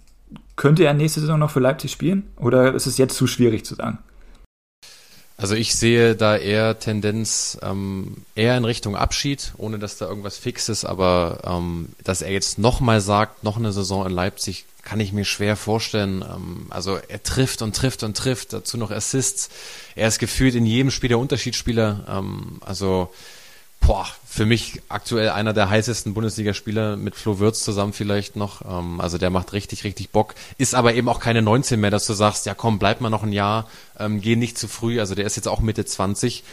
[0.56, 2.24] könnte er nächste Saison noch für Leipzig spielen?
[2.38, 4.00] Oder ist es jetzt zu schwierig zu sagen?
[5.44, 10.38] Also ich sehe da eher Tendenz ähm, eher in Richtung Abschied, ohne dass da irgendwas
[10.38, 15.02] fix ist, aber ähm, dass er jetzt nochmal sagt, noch eine Saison in Leipzig, kann
[15.02, 16.22] ich mir schwer vorstellen.
[16.22, 19.50] Ähm, also er trifft und trifft und trifft, dazu noch Assists.
[19.96, 22.06] Er ist gefühlt in jedem Spiel der Unterschiedsspieler.
[22.08, 23.12] Ähm, also
[23.86, 28.62] boah, für mich aktuell einer der heißesten Bundesligaspieler mit Flo Würz zusammen vielleicht noch.
[28.62, 30.36] Ähm, also der macht richtig, richtig Bock.
[30.58, 33.24] Ist aber eben auch keine 19 mehr, dass du sagst, ja komm, bleib mal noch
[33.24, 33.68] ein Jahr,
[34.00, 35.00] ähm, geh nicht zu früh.
[35.00, 36.44] Also der ist jetzt auch Mitte 20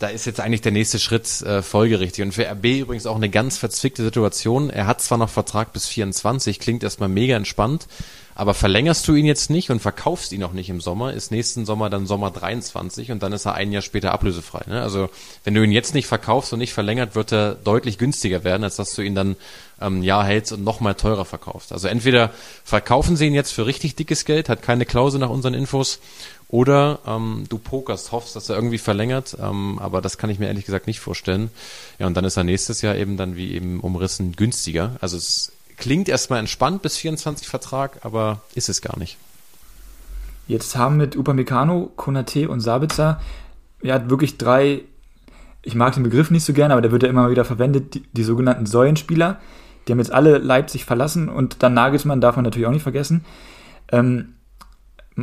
[0.00, 2.24] da ist jetzt eigentlich der nächste Schritt äh, folgerichtig.
[2.24, 4.70] Und für RB übrigens auch eine ganz verzwickte Situation.
[4.70, 7.86] Er hat zwar noch Vertrag bis 24, klingt erstmal mega entspannt,
[8.34, 11.66] aber verlängerst du ihn jetzt nicht und verkaufst ihn auch nicht im Sommer, ist nächsten
[11.66, 14.62] Sommer dann Sommer 23 und dann ist er ein Jahr später ablösefrei.
[14.66, 14.80] Ne?
[14.80, 15.10] Also
[15.44, 18.76] wenn du ihn jetzt nicht verkaufst und nicht verlängert, wird er deutlich günstiger werden, als
[18.76, 19.36] dass du ihn dann
[19.82, 21.72] ähm, Jahr hältst und nochmal teurer verkaufst.
[21.72, 22.30] Also entweder
[22.64, 25.98] verkaufen sie ihn jetzt für richtig dickes Geld, hat keine Klausel nach unseren Infos,
[26.50, 30.48] oder ähm, du pokerst, hoffst, dass er irgendwie verlängert, ähm, aber das kann ich mir
[30.48, 31.50] ehrlich gesagt nicht vorstellen.
[31.98, 34.96] Ja, und dann ist er nächstes Jahr eben dann wie eben umrissen günstiger.
[35.00, 39.16] Also es klingt erstmal entspannt bis 24 Vertrag, aber ist es gar nicht.
[40.48, 43.20] Jetzt haben mit Upamecano, Konate und Sabitzer
[43.82, 44.82] ja wirklich drei,
[45.62, 48.02] ich mag den Begriff nicht so gerne, aber der wird ja immer wieder verwendet, die,
[48.12, 49.38] die sogenannten Säulenspieler.
[49.86, 53.24] Die haben jetzt alle Leipzig verlassen und dann Nagelsmann darf man natürlich auch nicht vergessen.
[53.90, 54.34] Ähm,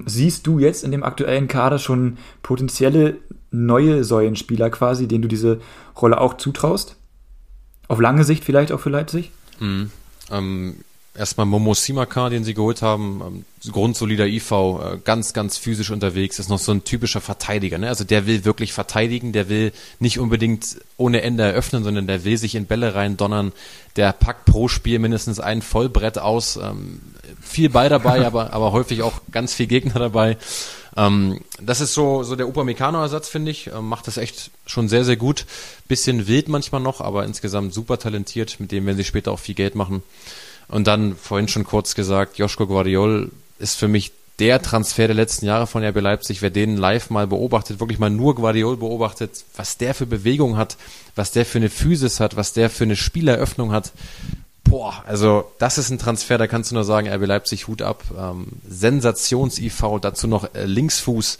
[0.06, 3.18] Siehst du jetzt in dem aktuellen Kader schon potenzielle
[3.52, 5.62] neue Säulenspieler quasi, denen du diese
[6.00, 6.96] Rolle auch zutraust?
[7.88, 9.32] Auf lange Sicht vielleicht auch für Leipzig?
[9.60, 9.92] Mhm.
[10.30, 10.76] Ähm,
[11.18, 13.22] erstmal Momo Simaka, den sie geholt haben,
[13.66, 17.78] ähm, grundsolider IV, äh, ganz, ganz physisch unterwegs, ist noch so ein typischer Verteidiger.
[17.78, 17.88] Ne?
[17.88, 22.38] Also der will wirklich verteidigen, der will nicht unbedingt ohne Ende eröffnen, sondern der will
[22.38, 23.52] sich in Bälle rein donnern.
[23.96, 26.58] Der packt pro Spiel mindestens ein Vollbrett aus.
[26.58, 27.02] Ähm,
[27.42, 30.38] viel Ball dabei, aber, aber häufig auch ganz viel Gegner dabei.
[30.96, 33.68] Ähm, das ist so, so der Upamecano-Ersatz, finde ich.
[33.68, 35.46] Ähm, macht das echt schon sehr, sehr gut.
[35.88, 38.60] Bisschen wild manchmal noch, aber insgesamt super talentiert.
[38.60, 40.02] Mit dem werden sie später auch viel Geld machen.
[40.68, 45.46] Und dann vorhin schon kurz gesagt, Joschko Guardiol ist für mich der Transfer der letzten
[45.46, 49.78] Jahre von RB Leipzig, wer den live mal beobachtet, wirklich mal nur Guardiol beobachtet, was
[49.78, 50.78] der für Bewegung hat,
[51.16, 53.94] was der für eine Physis hat, was der für eine Spieleröffnung hat,
[54.70, 58.04] Boah, also das ist ein Transfer, da kannst du nur sagen, RB Leipzig Hut ab.
[58.18, 61.38] Ähm, Sensations-IV, dazu noch äh, Linksfuß,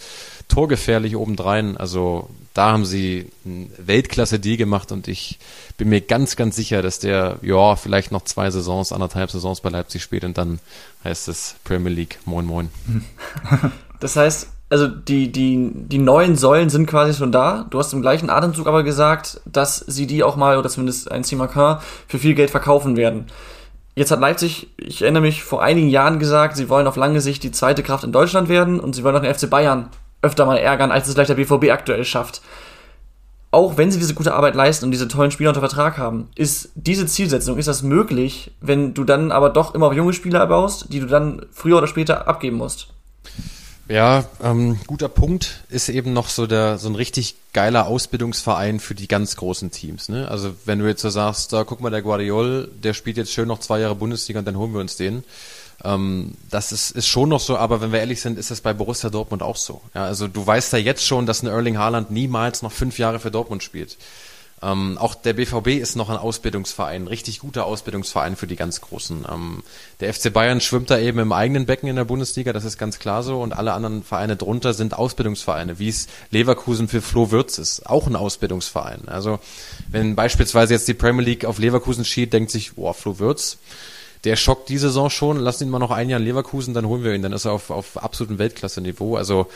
[0.48, 1.78] torgefährlich obendrein.
[1.78, 5.40] Also da haben sie ein Weltklasse-Deal gemacht und ich
[5.78, 9.70] bin mir ganz, ganz sicher, dass der, ja, vielleicht noch zwei Saisons, anderthalb Saisons bei
[9.70, 10.60] Leipzig spielt und dann
[11.04, 12.20] heißt es Premier League.
[12.26, 12.70] Moin, moin.
[14.00, 17.66] Das heißt, also die, die, die neuen Säulen sind quasi schon da.
[17.70, 21.24] Du hast im gleichen Atemzug aber gesagt, dass sie die auch mal, oder zumindest ein
[21.24, 23.28] Simakin, für viel Geld verkaufen werden.
[23.96, 27.44] Jetzt hat Leipzig, ich erinnere mich, vor einigen Jahren gesagt, sie wollen auf lange Sicht
[27.44, 29.90] die zweite Kraft in Deutschland werden und sie wollen auch den FC Bayern
[30.22, 32.42] öfter mal ärgern, als es vielleicht der BVB aktuell schafft.
[33.50, 36.70] Auch wenn sie diese gute Arbeit leisten und diese tollen Spieler unter Vertrag haben, ist
[36.76, 40.92] diese Zielsetzung, ist das möglich, wenn du dann aber doch immer auf junge Spieler baust,
[40.92, 42.90] die du dann früher oder später abgeben musst?
[43.90, 48.96] Ja, ähm, guter Punkt ist eben noch so der so ein richtig geiler Ausbildungsverein für
[48.96, 50.10] die ganz großen Teams.
[50.10, 50.28] Ne?
[50.30, 53.48] Also wenn du jetzt so sagst, da guck mal, der Guardiol, der spielt jetzt schön
[53.48, 55.24] noch zwei Jahre Bundesliga und dann holen wir uns den.
[55.86, 58.74] Ähm, das ist, ist schon noch so, aber wenn wir ehrlich sind, ist das bei
[58.74, 59.82] Borussia Dortmund auch so.
[59.94, 63.20] Ja, also du weißt ja jetzt schon, dass ein Erling Haaland niemals noch fünf Jahre
[63.20, 63.98] für Dortmund spielt.
[64.62, 68.82] Ähm, auch der BVB ist noch ein Ausbildungsverein, ein richtig guter Ausbildungsverein für die ganz
[68.82, 69.26] Großen.
[69.32, 69.64] Ähm,
[70.00, 72.98] der FC Bayern schwimmt da eben im eigenen Becken in der Bundesliga, das ist ganz
[72.98, 73.40] klar so.
[73.40, 78.08] Und alle anderen Vereine drunter sind Ausbildungsvereine, wie es Leverkusen für Flo Würz ist, auch
[78.08, 79.08] ein Ausbildungsverein.
[79.08, 79.40] Also
[79.90, 83.60] wenn beispielsweise jetzt die Premier League auf Leverkusen schied, denkt sich, boah, Flo Würz,
[84.24, 85.38] der schockt die Saison schon.
[85.38, 87.22] Lass ihn mal noch ein Jahr in Leverkusen, dann holen wir ihn.
[87.22, 89.16] Dann ist er auf, auf absolutem Weltklasse-Niveau.
[89.16, 89.48] Also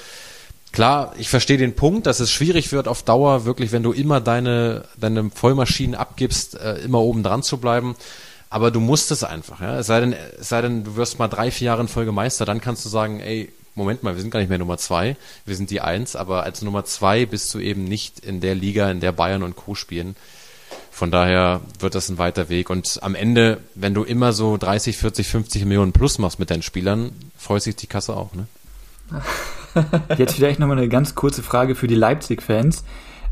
[0.71, 4.21] klar, ich verstehe den Punkt, dass es schwierig wird auf Dauer, wirklich, wenn du immer
[4.21, 7.95] deine, deine Vollmaschinen abgibst, äh, immer oben dran zu bleiben.
[8.49, 9.79] Aber du musst es einfach, ja.
[9.79, 12.45] Es sei denn, es sei denn, du wirst mal drei, vier Jahre in Folge Meister,
[12.45, 15.15] dann kannst du sagen, ey, Moment mal, wir sind gar nicht mehr Nummer zwei,
[15.45, 18.91] wir sind die Eins, aber als Nummer zwei bist du eben nicht in der Liga,
[18.91, 19.75] in der Bayern und Co.
[19.75, 20.17] spielen.
[20.91, 22.69] Von daher wird das ein weiter Weg.
[22.69, 26.61] Und am Ende, wenn du immer so 30, 40, 50 Millionen plus machst mit deinen
[26.61, 28.47] Spielern, freut sich die Kasse auch, ne?
[30.17, 32.83] Jetzt vielleicht nochmal eine ganz kurze Frage für die Leipzig-Fans.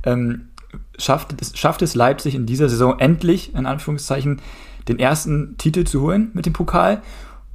[0.04, 0.50] Ähm,
[0.98, 4.42] schafft, schafft es Leipzig in dieser Saison endlich, in Anführungszeichen,
[4.88, 7.02] den ersten Titel zu holen mit dem Pokal?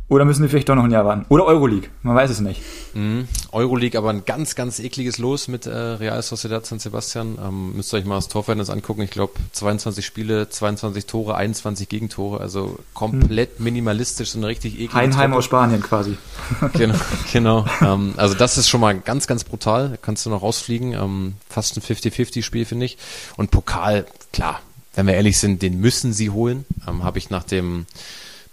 [0.07, 1.25] Oder müssen wir vielleicht doch noch ein Jahr warten?
[1.31, 2.61] Oder Euroleague, man weiß es nicht.
[2.93, 3.27] Mhm.
[3.53, 7.39] Euroleague, aber ein ganz, ganz ekliges Los mit äh, Real Sociedad San Sebastian.
[7.43, 9.01] Ähm, müsst ihr euch mal das Torverhältnis angucken.
[9.01, 12.41] Ich glaube, 22 Spiele, 22 Tore, 21 Gegentore.
[12.41, 13.65] Also komplett hm.
[13.65, 16.19] minimalistisch, so eine richtig eklige Heinheim aus Spanien quasi.
[16.75, 16.95] genau,
[17.33, 17.65] genau.
[17.81, 19.89] Ähm, also das ist schon mal ganz, ganz brutal.
[19.89, 20.93] Da kannst du noch rausfliegen.
[20.93, 22.99] Ähm, fast ein 50-50-Spiel, finde ich.
[23.39, 24.61] Und Pokal, klar,
[24.95, 26.67] wenn wir ehrlich sind, den müssen sie holen.
[26.87, 27.87] Ähm, Habe ich nach dem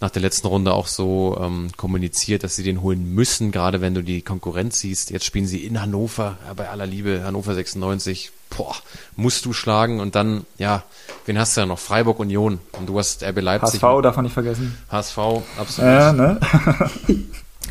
[0.02, 3.94] nach der letzten Runde auch so ähm, kommuniziert, dass sie den holen müssen, gerade wenn
[3.94, 5.12] du die Konkurrenz siehst.
[5.12, 8.76] Jetzt spielen sie in Hannover, ja, bei aller Liebe, Hannover 96, boah,
[9.16, 10.84] musst du schlagen und dann, ja,
[11.26, 11.80] wen hast du ja noch?
[11.80, 13.82] Freiburg Union und du hast RB Leipzig.
[13.82, 14.76] HSV darf man nicht vergessen.
[14.90, 15.18] HSV,
[15.58, 15.92] absolut.
[15.92, 16.40] Ja, ne?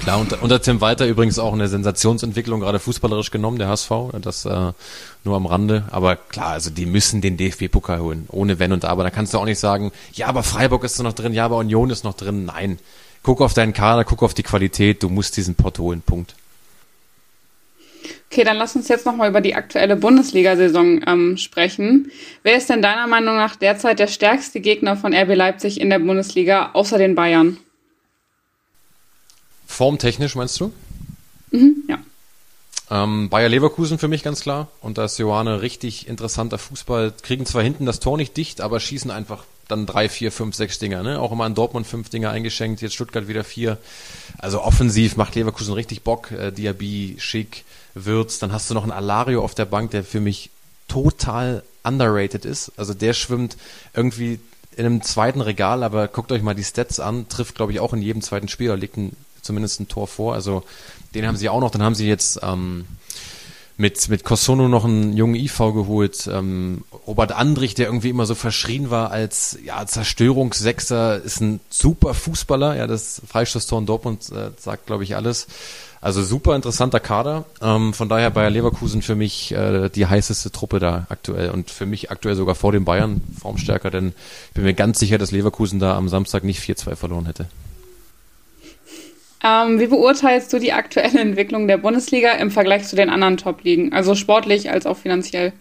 [0.01, 3.91] Klar, unter, unter Tim Walter übrigens auch eine Sensationsentwicklung, gerade fußballerisch genommen, der HSV,
[4.23, 4.73] das äh,
[5.25, 5.85] nur am Rande.
[5.91, 9.03] Aber klar, also die müssen den DFB-Pokal holen, ohne Wenn und Aber.
[9.03, 11.91] Da kannst du auch nicht sagen, ja, aber Freiburg ist noch drin, ja, aber Union
[11.91, 12.47] ist noch drin.
[12.47, 12.79] Nein,
[13.23, 16.35] guck auf deinen Kader, guck auf die Qualität, du musst diesen Pott holen, Punkt.
[18.33, 22.11] Okay, dann lass uns jetzt nochmal über die aktuelle Bundesliga-Saison ähm, sprechen.
[22.43, 25.99] Wer ist denn deiner Meinung nach derzeit der stärkste Gegner von RB Leipzig in der
[25.99, 27.59] Bundesliga, außer den Bayern?
[29.81, 30.75] Formtechnisch meinst du?
[31.53, 31.99] Mhm, ja.
[32.91, 34.69] Ähm, Bayer Leverkusen für mich ganz klar.
[34.83, 37.15] Und da ist Johanne richtig interessanter Fußball.
[37.23, 40.79] Kriegen zwar hinten das Tor nicht dicht, aber schießen einfach dann drei, vier, fünf, sechs
[40.79, 41.03] Dinger.
[41.03, 41.19] Ne?
[41.19, 43.79] Auch immer in Dortmund fünf Dinger eingeschenkt, jetzt Stuttgart wieder vier.
[44.37, 46.31] Also offensiv macht Leverkusen richtig Bock.
[46.31, 47.65] Äh, Diaby, Schick,
[47.95, 48.39] Würz.
[48.39, 50.51] Dann hast du noch einen Alario auf der Bank, der für mich
[50.89, 52.71] total underrated ist.
[52.77, 53.57] Also der schwimmt
[53.95, 54.41] irgendwie
[54.77, 57.95] in einem zweiten Regal, aber guckt euch mal die Stats an, trifft glaube ich auch
[57.95, 60.35] in jedem zweiten Spiel, da liegt ein zumindest ein Tor vor.
[60.35, 60.63] Also
[61.15, 61.71] den haben sie auch noch.
[61.71, 62.85] Dann haben sie jetzt ähm,
[63.81, 66.29] mit, mit Cosono noch einen jungen IV geholt.
[66.31, 72.13] Ähm, Robert Andrich, der irgendwie immer so verschrien war als ja, Zerstörungssechser, ist ein super
[72.13, 72.77] Fußballer.
[72.77, 75.47] Ja, das Freistoßtor in Dortmund äh, sagt, glaube ich, alles.
[76.03, 77.45] Also super interessanter Kader.
[77.63, 81.87] Ähm, von daher Bayer Leverkusen für mich äh, die heißeste Truppe da aktuell und für
[81.87, 84.15] mich aktuell sogar vor den Bayern formstärker, denn
[84.49, 87.49] ich bin mir ganz sicher, dass Leverkusen da am Samstag nicht 4-2 verloren hätte.
[89.43, 93.93] Ähm, wie beurteilst du die aktuelle Entwicklung der Bundesliga im Vergleich zu den anderen Top-Ligen?
[93.93, 95.53] Also sportlich als auch finanziell?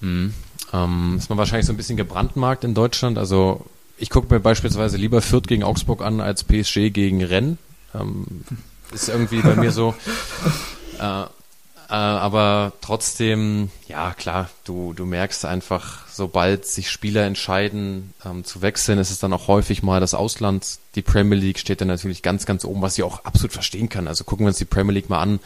[0.00, 0.34] Hm.
[0.72, 3.16] Ähm, ist man wahrscheinlich so ein bisschen gebrandmarkt in Deutschland.
[3.16, 3.64] Also
[3.96, 7.56] ich gucke mir beispielsweise lieber Fürth gegen Augsburg an als PSG gegen Rennes.
[7.94, 8.26] Ähm,
[8.92, 9.94] ist irgendwie bei mir so.
[10.96, 11.24] Äh,
[11.88, 18.62] äh, aber trotzdem, ja klar, du, du merkst einfach, sobald sich Spieler entscheiden ähm, zu
[18.62, 20.78] wechseln, ist es dann auch häufig mal das Ausland.
[20.94, 24.08] Die Premier League steht dann natürlich ganz, ganz oben, was ich auch absolut verstehen kann.
[24.08, 25.40] Also gucken wir uns die Premier League mal an,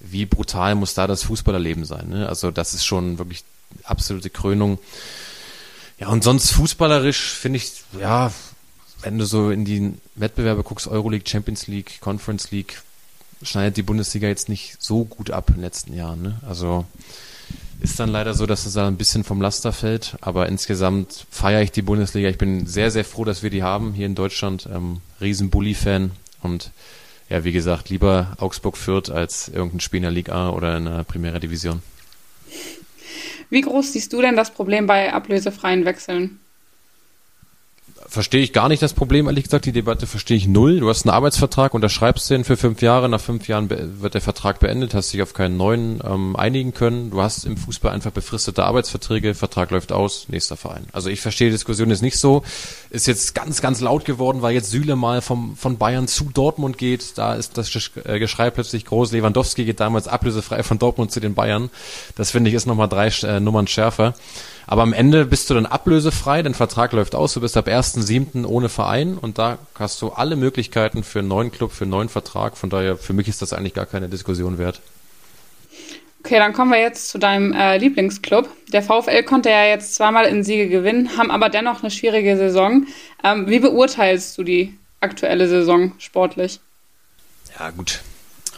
[0.00, 2.08] wie brutal muss da das Fußballerleben sein.
[2.08, 2.28] Ne?
[2.28, 3.44] Also das ist schon wirklich
[3.84, 4.78] absolute Krönung.
[5.98, 8.32] Ja, und sonst fußballerisch finde ich, ja,
[9.02, 12.82] wenn du so in die Wettbewerbe guckst, Euroleague, Champions League, Conference League,
[13.42, 16.22] schneidet die Bundesliga jetzt nicht so gut ab in den letzten Jahren.
[16.22, 16.36] Ne?
[16.46, 16.84] Also
[17.80, 21.62] ist dann leider so, dass es da ein bisschen vom Laster fällt, aber insgesamt feiere
[21.62, 22.28] ich die Bundesliga.
[22.28, 24.68] Ich bin sehr, sehr froh, dass wir die haben hier in Deutschland.
[24.72, 26.12] Ähm, riesen Bully-Fan
[26.42, 26.70] und
[27.28, 30.84] ja, wie gesagt, lieber Augsburg führt als irgendein Spiel in der Liga A oder in
[30.84, 31.82] der Primera Division.
[33.50, 36.38] Wie groß siehst du denn das Problem bei ablösefreien Wechseln?
[38.12, 39.64] Verstehe ich gar nicht das Problem, ehrlich gesagt.
[39.64, 40.80] Die Debatte verstehe ich null.
[40.80, 43.08] Du hast einen Arbeitsvertrag, unterschreibst den für fünf Jahre.
[43.08, 47.10] Nach fünf Jahren wird der Vertrag beendet, hast dich auf keinen neuen ähm, einigen können.
[47.10, 50.86] Du hast im Fußball einfach befristete Arbeitsverträge, Vertrag läuft aus, nächster Verein.
[50.92, 52.42] Also ich verstehe die Diskussion jetzt nicht so.
[52.90, 56.76] Ist jetzt ganz, ganz laut geworden, weil jetzt Süle mal vom, von Bayern zu Dortmund
[56.76, 57.16] geht.
[57.16, 59.12] Da ist das äh, Geschrei plötzlich groß.
[59.12, 61.70] Lewandowski geht damals ablösefrei von Dortmund zu den Bayern.
[62.16, 64.14] Das finde ich ist nochmal drei äh, Nummern schärfer.
[64.72, 68.46] Aber am Ende bist du dann ablösefrei, dein Vertrag läuft aus, du bist ab 1.7.
[68.46, 72.08] ohne Verein und da hast du alle Möglichkeiten für einen neuen Club, für einen neuen
[72.08, 72.56] Vertrag.
[72.56, 74.80] Von daher, für mich ist das eigentlich gar keine Diskussion wert.
[76.20, 78.48] Okay, dann kommen wir jetzt zu deinem äh, Lieblingsclub.
[78.72, 82.86] Der VfL konnte ja jetzt zweimal in Siege gewinnen, haben aber dennoch eine schwierige Saison.
[83.22, 86.60] Ähm, wie beurteilst du die aktuelle Saison sportlich?
[87.58, 88.00] Ja, gut.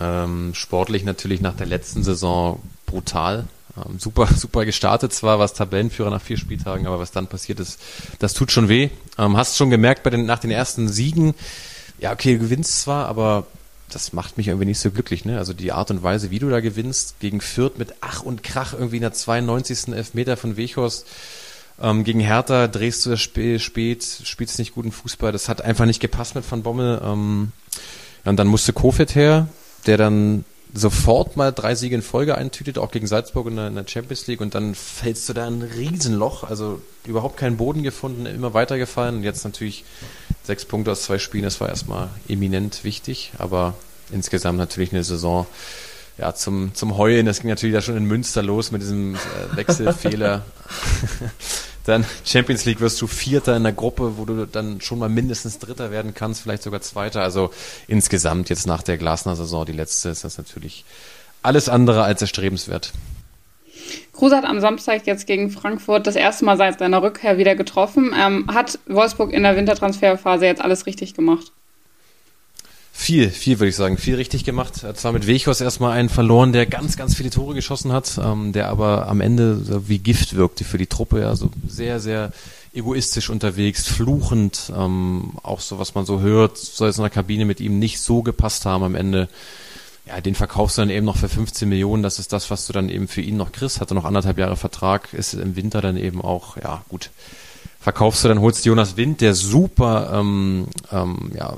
[0.01, 3.47] Ähm, sportlich natürlich nach der letzten Saison brutal.
[3.77, 7.81] Ähm, super, super gestartet zwar, was Tabellenführer nach vier Spieltagen, aber was dann passiert ist,
[8.19, 8.91] das tut schon weh.
[9.19, 11.35] Ähm, hast schon gemerkt bei den, nach den ersten Siegen,
[11.99, 13.47] ja, okay, du gewinnst zwar, aber
[13.91, 15.39] das macht mich irgendwie nicht so glücklich, ne?
[15.39, 18.73] Also die Art und Weise, wie du da gewinnst, gegen Fürth mit Ach und Krach
[18.73, 19.95] irgendwie in der 92.
[19.95, 21.07] Elfmeter von Wechhorst.
[21.81, 25.33] Ähm, gegen Hertha drehst du das Spiel spät, spielst nicht guten Fußball.
[25.33, 27.01] Das hat einfach nicht gepasst mit Van Bommel.
[27.05, 27.53] Ähm,
[28.25, 29.49] und dann musste Kofit her,
[29.87, 30.45] der dann
[30.75, 34.41] sofort mal drei Siege in Folge eintütet, auch gegen Salzburg in der, Champions League.
[34.41, 39.17] Und dann fällst du da ein Riesenloch, also überhaupt keinen Boden gefunden, immer weitergefallen.
[39.17, 39.85] Und jetzt natürlich
[40.43, 43.75] sechs Punkte aus zwei Spielen, das war erstmal eminent wichtig, aber
[44.13, 45.47] insgesamt natürlich eine Saison,
[46.19, 49.57] ja, zum, zum Heulen, das ging natürlich da schon in Münster los mit diesem äh,
[49.57, 50.45] Wechselfehler.
[51.85, 55.59] dann Champions League wirst du Vierter in der Gruppe, wo du dann schon mal mindestens
[55.59, 57.23] Dritter werden kannst, vielleicht sogar Zweiter.
[57.23, 57.51] Also
[57.87, 60.85] insgesamt jetzt nach der Glasner-Saison, die letzte, ist das natürlich
[61.43, 62.93] alles andere als erstrebenswert.
[64.13, 68.15] Kruse hat am Samstag jetzt gegen Frankfurt das erste Mal seit seiner Rückkehr wieder getroffen.
[68.19, 71.53] Ähm, hat Wolfsburg in der Wintertransferphase jetzt alles richtig gemacht?
[72.97, 74.87] Viel, viel würde ich sagen, viel richtig gemacht.
[74.95, 78.69] Zwar mit Wechos erstmal einen verloren, der ganz, ganz viele Tore geschossen hat, ähm, der
[78.69, 82.33] aber am Ende so wie Gift wirkte für die Truppe, ja, so sehr, sehr
[82.73, 87.45] egoistisch unterwegs, fluchend, ähm, auch so, was man so hört, soll es in der Kabine
[87.45, 89.29] mit ihm nicht so gepasst haben am Ende.
[90.07, 92.73] Ja, den verkaufst du dann eben noch für 15 Millionen, das ist das, was du
[92.73, 95.97] dann eben für ihn noch kriegst, hatte noch anderthalb Jahre Vertrag, ist im Winter dann
[95.97, 97.11] eben auch, ja, gut,
[97.81, 101.57] verkaufst du, dann holst du Jonas Wind, der super, ähm, ähm, ja,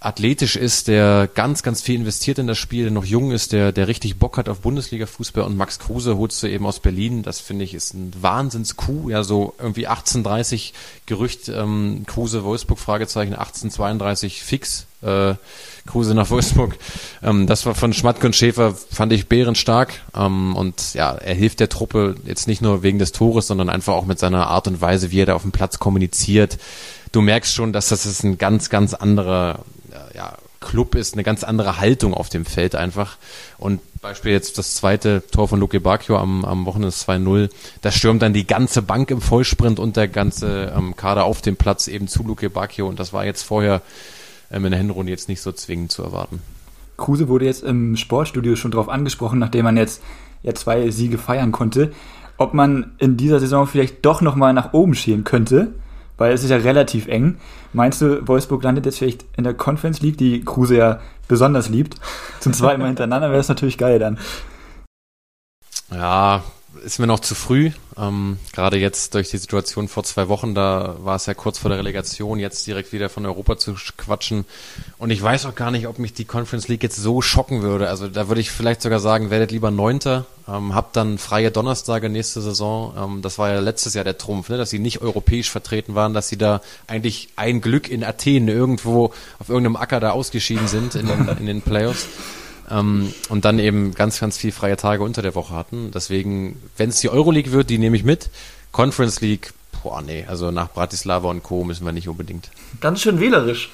[0.00, 3.72] athletisch ist, der ganz, ganz viel investiert in das Spiel, der noch jung ist, der,
[3.72, 7.22] der richtig Bock hat auf Bundesliga-Fußball und Max Kruse holst du eben aus Berlin.
[7.22, 9.10] Das finde ich ist ein Wahnsinns-Coup.
[9.10, 10.74] Ja, so irgendwie 1830
[11.06, 15.34] Gerücht, ähm, Kruse Wolfsburg, Fragezeichen, 1832 fix, äh,
[15.86, 16.76] Kruse nach Wolfsburg.
[17.22, 19.94] Ähm, das war von Schmatke und Schäfer, fand ich bärenstark.
[20.14, 23.94] Ähm, und ja, er hilft der Truppe jetzt nicht nur wegen des Tores, sondern einfach
[23.94, 26.58] auch mit seiner Art und Weise, wie er da auf dem Platz kommuniziert.
[27.12, 29.60] Du merkst schon, dass das ist ein ganz, ganz anderer
[30.16, 33.18] ja, Club ist, eine ganz andere Haltung auf dem Feld einfach.
[33.58, 37.50] Und Beispiel jetzt das zweite Tor von Luke Bacchio am, am Wochenende 2-0.
[37.82, 41.56] Da stürmt dann die ganze Bank im Vollsprint und der ganze ähm, Kader auf dem
[41.56, 42.88] Platz eben zu Luke Bacchio.
[42.88, 43.82] Und das war jetzt vorher
[44.50, 46.40] ähm, in der Hinrunde jetzt nicht so zwingend zu erwarten.
[46.96, 50.02] Kruse wurde jetzt im Sportstudio schon drauf angesprochen, nachdem man jetzt
[50.42, 51.92] ja zwei Siege feiern konnte,
[52.38, 55.74] ob man in dieser Saison vielleicht doch nochmal nach oben schielen könnte
[56.16, 57.38] weil es ist ja relativ eng.
[57.72, 61.96] Meinst du, Wolfsburg landet jetzt vielleicht in der Conference League, die Kruse ja besonders liebt?
[62.40, 64.18] Zum zweiten Mal hintereinander wäre es natürlich geil dann.
[65.90, 66.42] Ja,
[66.84, 67.70] ist mir noch zu früh.
[67.96, 71.68] Ähm, Gerade jetzt durch die Situation vor zwei Wochen, da war es ja kurz vor
[71.68, 74.44] der Relegation, jetzt direkt wieder von Europa zu quatschen.
[74.98, 77.88] Und ich weiß auch gar nicht, ob mich die Conference League jetzt so schocken würde.
[77.88, 82.08] Also da würde ich vielleicht sogar sagen, werdet lieber Neunter, ähm, habt dann freie Donnerstage
[82.08, 82.94] nächste Saison.
[82.96, 84.58] Ähm, das war ja letztes Jahr der Trumpf, ne?
[84.58, 89.12] dass sie nicht europäisch vertreten waren, dass sie da eigentlich ein Glück in Athen irgendwo
[89.38, 92.06] auf irgendeinem Acker da ausgeschieden sind in den, in den Playoffs.
[92.70, 95.90] Ähm, und dann eben ganz, ganz viel freie Tage unter der Woche hatten.
[95.92, 98.30] Deswegen, wenn es die Euroleague wird, die nehme ich mit.
[98.72, 99.52] Conference League,
[99.82, 101.64] boah, nee, also nach Bratislava und Co.
[101.64, 102.50] müssen wir nicht unbedingt.
[102.80, 103.70] Ganz schön wählerisch.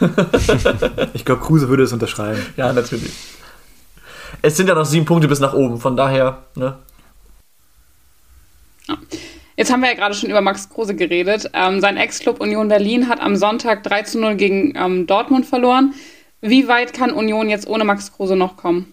[1.14, 2.44] ich glaube, Kruse würde es unterschreiben.
[2.56, 3.12] Ja, natürlich.
[4.42, 6.76] Es sind ja noch sieben Punkte bis nach oben, von daher, ne?
[9.56, 11.50] Jetzt haben wir ja gerade schon über Max Kruse geredet.
[11.52, 15.94] Ähm, sein Ex-Club Union Berlin hat am Sonntag 3 zu 0 gegen ähm, Dortmund verloren.
[16.42, 18.92] Wie weit kann Union jetzt ohne Max Kruse noch kommen?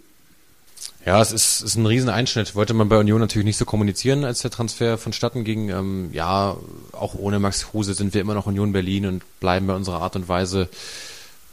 [1.06, 2.56] Ja, es ist, ist ein Rieseneinschnitt.
[2.56, 5.70] Wollte man bei Union natürlich nicht so kommunizieren, als der Transfer vonstatten ging.
[5.70, 6.56] Ähm, ja,
[6.91, 10.16] auch ohne Max Kruse sind wir immer noch Union Berlin und bleiben bei unserer Art
[10.16, 10.70] und Weise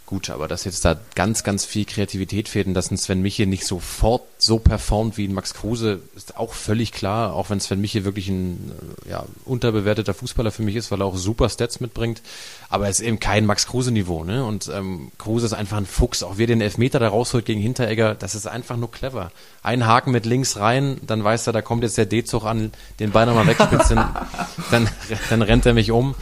[0.07, 3.45] Gut, aber dass jetzt da ganz, ganz viel Kreativität fehlt und dass ein Sven Miche
[3.45, 7.81] nicht sofort so performt wie ein Max Kruse, ist auch völlig klar, auch wenn Sven
[7.81, 8.71] Miche wirklich ein
[9.05, 12.23] äh, ja, unterbewerteter Fußballer für mich ist, weil er auch super Stats mitbringt,
[12.69, 14.45] aber er ist eben kein Max Kruse-Niveau, ne?
[14.45, 17.61] Und ähm, Kruse ist einfach ein Fuchs, auch wie er den Elfmeter da rausholt gegen
[17.61, 19.33] Hinteregger, das ist einfach nur clever.
[19.65, 23.11] Ein Haken mit links rein, dann weiß er, da kommt jetzt der D-Zug an, den
[23.11, 23.99] Ball nochmal wegspitzen,
[24.71, 24.89] dann,
[25.31, 26.15] dann rennt er mich um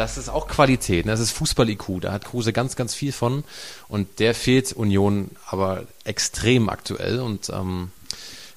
[0.00, 1.04] das ist auch Qualität.
[1.04, 1.12] Ne?
[1.12, 2.00] Das ist Fußball-IQ.
[2.00, 3.44] Da hat Kruse ganz, ganz viel von.
[3.86, 7.20] Und der fehlt Union aber extrem aktuell.
[7.20, 7.90] Und ähm,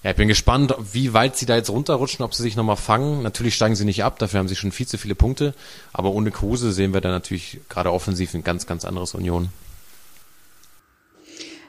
[0.04, 3.24] ja, ich bin gespannt, wie weit sie da jetzt runterrutschen, ob sie sich nochmal fangen.
[3.24, 5.54] Natürlich steigen sie nicht ab, dafür haben sie schon viel zu viele Punkte.
[5.92, 9.50] Aber ohne Kruse sehen wir da natürlich gerade offensiv ein ganz, ganz anderes Union.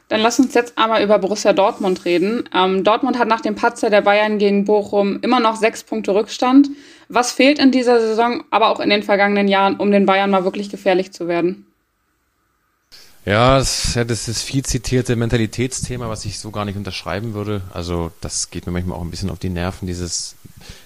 [0.08, 2.48] Dann lass uns jetzt einmal über Borussia Dortmund reden.
[2.54, 6.68] Ähm, Dortmund hat nach dem Patzer der Bayern gegen Bochum immer noch sechs Punkte Rückstand.
[7.08, 10.44] Was fehlt in dieser Saison, aber auch in den vergangenen Jahren, um den Bayern mal
[10.44, 11.66] wirklich gefährlich zu werden?
[13.26, 17.62] Ja, das, ja, das ist viel zitierte Mentalitätsthema, was ich so gar nicht unterschreiben würde.
[17.72, 20.36] Also das geht mir manchmal auch ein bisschen auf die Nerven, dieses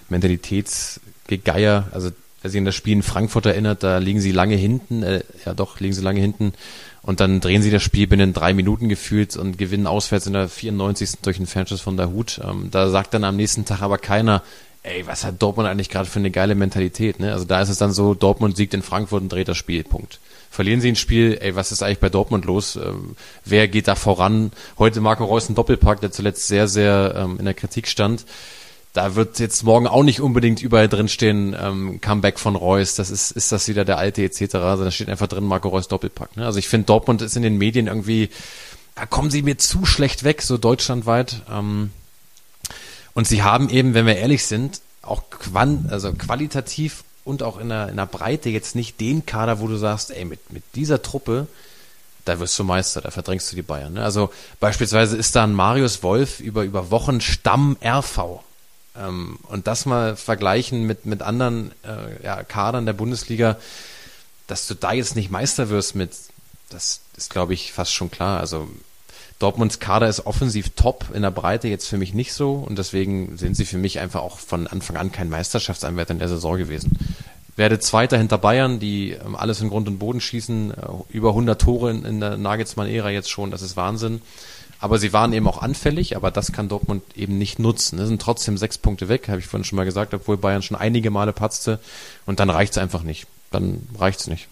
[0.07, 1.89] Mentalitätsgegeier.
[1.91, 2.11] Also
[2.41, 5.53] wer sich an das Spiel in Frankfurt erinnert, da liegen sie lange hinten, äh, ja
[5.53, 6.53] doch, liegen sie lange hinten
[7.01, 10.47] und dann drehen sie das Spiel binnen drei Minuten gefühlt und gewinnen auswärts in der
[10.47, 11.21] 94.
[11.21, 12.39] durch einen Fernschuss von der Hut.
[12.43, 14.43] Ähm, da sagt dann am nächsten Tag aber keiner,
[14.89, 17.31] ey, was hat Dortmund eigentlich gerade für eine geile Mentalität, ne?
[17.31, 20.19] Also da ist es dann so, Dortmund siegt in Frankfurt und dreht das Spiel, Punkt
[20.49, 22.75] verlieren sie ein Spiel, ey, was ist eigentlich bei Dortmund los?
[22.75, 23.15] Ähm,
[23.45, 24.51] wer geht da voran?
[24.77, 28.25] Heute Marco Reus ein Doppelpack, der zuletzt sehr, sehr ähm, in der Kritik stand.
[28.93, 33.31] Da wird jetzt morgen auch nicht unbedingt überall drinstehen, ähm, Comeback von Reus, das ist,
[33.31, 34.55] ist das wieder der alte etc.
[34.55, 36.35] Also da steht einfach drin Marco Reus Doppelpack.
[36.35, 36.45] Ne?
[36.45, 38.29] Also ich finde, Dortmund ist in den Medien irgendwie,
[38.95, 41.43] da kommen sie mir zu schlecht weg, so deutschlandweit.
[41.51, 41.91] Ähm,
[43.13, 47.69] und sie haben eben, wenn wir ehrlich sind, auch quan also qualitativ und auch in
[47.69, 51.01] der, in der Breite jetzt nicht den Kader, wo du sagst, ey, mit, mit dieser
[51.01, 51.47] Truppe,
[52.25, 53.93] da wirst du Meister, da verdrängst du die Bayern.
[53.93, 54.03] Ne?
[54.03, 58.41] Also beispielsweise ist da ein Marius Wolf über, über Wochen Stamm RV.
[58.95, 63.57] Ähm, und das mal vergleichen mit, mit anderen äh, ja, Kadern der Bundesliga,
[64.47, 66.11] dass du da jetzt nicht Meister wirst mit,
[66.69, 68.39] das ist, glaube ich, fast schon klar.
[68.39, 68.67] Also
[69.39, 73.37] Dortmunds Kader ist offensiv top, in der Breite jetzt für mich nicht so und deswegen
[73.37, 76.91] sind sie für mich einfach auch von Anfang an kein Meisterschaftsanwärter in der Saison gewesen.
[77.55, 80.75] Werde Zweiter hinter Bayern, die ähm, alles in Grund und Boden schießen, äh,
[81.09, 84.21] über 100 Tore in, der Nagelsmann-Ära jetzt schon, das ist Wahnsinn.
[84.81, 87.99] Aber sie waren eben auch anfällig, aber das kann Dortmund eben nicht nutzen.
[87.99, 90.77] Es sind trotzdem sechs Punkte weg, habe ich vorhin schon mal gesagt, obwohl Bayern schon
[90.77, 91.79] einige Male patzte
[92.25, 93.27] und dann reicht's einfach nicht.
[93.51, 94.47] Dann reicht's nicht.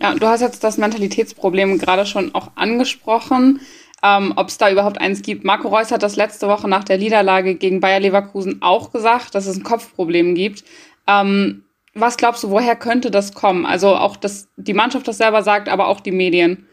[0.00, 3.60] Ja, du hast jetzt das Mentalitätsproblem gerade schon auch angesprochen.
[4.02, 5.44] Ähm, Ob es da überhaupt eins gibt.
[5.44, 9.46] Marco Reus hat das letzte Woche nach der Niederlage gegen Bayer Leverkusen auch gesagt, dass
[9.46, 10.64] es ein Kopfproblem gibt.
[11.06, 13.66] Ähm, was glaubst du, woher könnte das kommen?
[13.66, 16.66] Also auch, dass die Mannschaft das selber sagt, aber auch die Medien.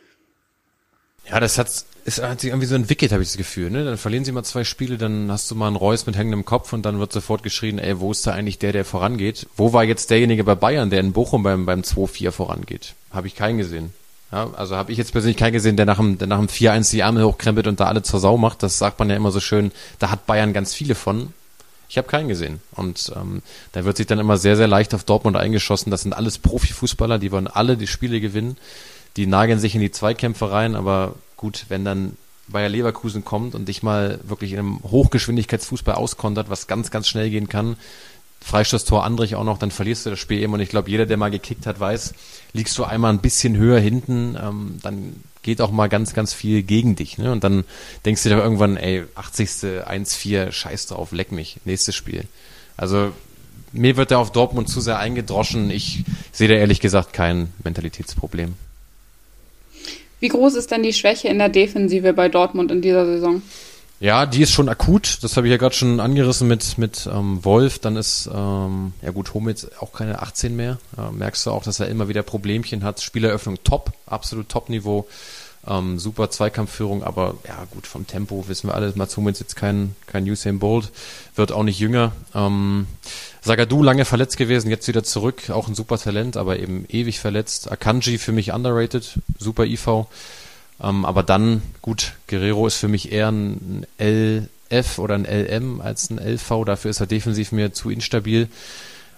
[1.30, 1.70] Ja, das hat,
[2.06, 3.70] ist, hat sich irgendwie so entwickelt, habe ich das Gefühl.
[3.70, 3.84] Ne?
[3.84, 6.72] Dann verlieren sie mal zwei Spiele, dann hast du mal einen Reus mit hängendem Kopf
[6.74, 9.48] und dann wird sofort geschrien, ey, wo ist da eigentlich der, der vorangeht?
[9.58, 12.94] Wo war jetzt derjenige bei Bayern, der in Bochum beim, beim 2-4 vorangeht?
[13.12, 13.94] Habe ich keinen gesehen.
[14.32, 16.92] Ja, also habe ich jetzt persönlich keinen gesehen, der nach dem, der nach dem 4-1
[16.92, 18.64] die Arme hochkrempelt und da alle zur Sau macht.
[18.64, 19.72] Das sagt man ja immer so schön.
[20.00, 21.34] Da hat Bayern ganz viele von.
[21.90, 22.60] Ich habe keinen gesehen.
[22.72, 25.92] Und ähm, da wird sich dann immer sehr, sehr leicht auf Dortmund eingeschossen.
[25.92, 28.58] Das sind alles Profifußballer, die wollen alle die Spiele gewinnen.
[29.18, 32.16] Die nageln sich in die Zweikämpfe rein, aber gut, wenn dann
[32.48, 37.30] Bayer Leverkusen kommt und dich mal wirklich in einem Hochgeschwindigkeitsfußball auskontert, was ganz, ganz schnell
[37.30, 37.76] gehen kann,
[38.42, 40.54] Freistoßtor Andrich auch noch, dann verlierst du das Spiel eben.
[40.54, 42.14] Und ich glaube, jeder, der mal gekickt hat, weiß,
[42.54, 46.64] liegst du einmal ein bisschen höher hinten, ähm, dann geht auch mal ganz, ganz viel
[46.64, 47.18] gegen dich.
[47.18, 47.32] Ne?
[47.32, 47.66] Und dann
[48.06, 49.50] denkst du dir irgendwann, ey, 80.
[49.86, 52.26] 1-4, scheiß drauf, leck mich, nächstes Spiel.
[52.78, 53.12] Also
[53.74, 55.70] mir wird da auf Dortmund zu sehr eingedroschen.
[55.70, 58.56] Ich sehe da ehrlich gesagt kein Mentalitätsproblem.
[60.20, 63.42] Wie groß ist denn die Schwäche in der Defensive bei Dortmund in dieser Saison?
[64.00, 65.20] Ja, die ist schon akut.
[65.24, 67.80] Das habe ich ja gerade schon angerissen mit, mit ähm, Wolf.
[67.80, 70.78] Dann ist, ähm, ja gut, Homit auch keine 18 mehr.
[70.98, 73.02] Äh, merkst du auch, dass er immer wieder Problemchen hat.
[73.02, 75.08] Spieleröffnung top, absolut Top-Niveau.
[75.68, 79.96] Ähm, super Zweikampfführung, aber ja gut, vom Tempo wissen wir alle, Mats Hummels jetzt kein,
[80.06, 80.92] kein Usain Bolt,
[81.36, 82.14] wird auch nicht jünger.
[82.34, 82.88] Ähm,
[83.42, 87.72] Sagadu lange verletzt gewesen, jetzt wieder zurück, auch ein super Talent, aber eben ewig verletzt.
[87.72, 90.08] Akanji für mich underrated, super IV.
[90.82, 96.10] Ähm, aber dann, gut, Guerrero ist für mich eher ein LF oder ein LM als
[96.10, 96.66] ein LV.
[96.66, 98.50] Dafür ist er defensiv mir zu instabil.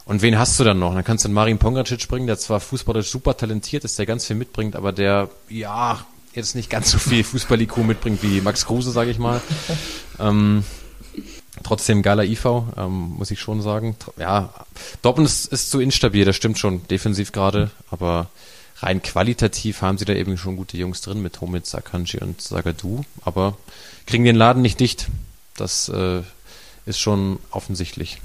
[0.06, 0.94] Und wen hast du dann noch?
[0.94, 4.26] Dann kannst du einen Marin Pongracic bringen, der zwar fußballisch super talentiert ist, der ganz
[4.26, 6.04] viel mitbringt, aber der, ja,
[6.34, 9.42] jetzt nicht ganz so viel Fußball-IQ mitbringt wie Max Kruse, sage ich mal.
[10.20, 10.64] ähm,
[11.64, 12.46] trotzdem geiler IV,
[12.78, 13.96] ähm, muss ich schon sagen.
[14.18, 14.54] Ja,
[15.02, 18.30] Dortmund ist, ist zu instabil, das stimmt schon, defensiv gerade, aber
[18.78, 23.04] rein qualitativ haben sie da eben schon gute Jungs drin mit Homit, Sakanji und Sagadu,
[23.24, 23.58] aber
[24.06, 25.08] kriegen den Laden nicht dicht.
[25.58, 26.22] Das äh,
[26.86, 28.20] ist schon offensichtlich.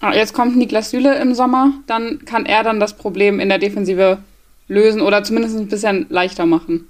[0.00, 3.58] Ah, jetzt kommt Niklas Süle im Sommer, dann kann er dann das Problem in der
[3.58, 4.18] Defensive
[4.68, 6.88] lösen oder zumindest ein bisschen leichter machen.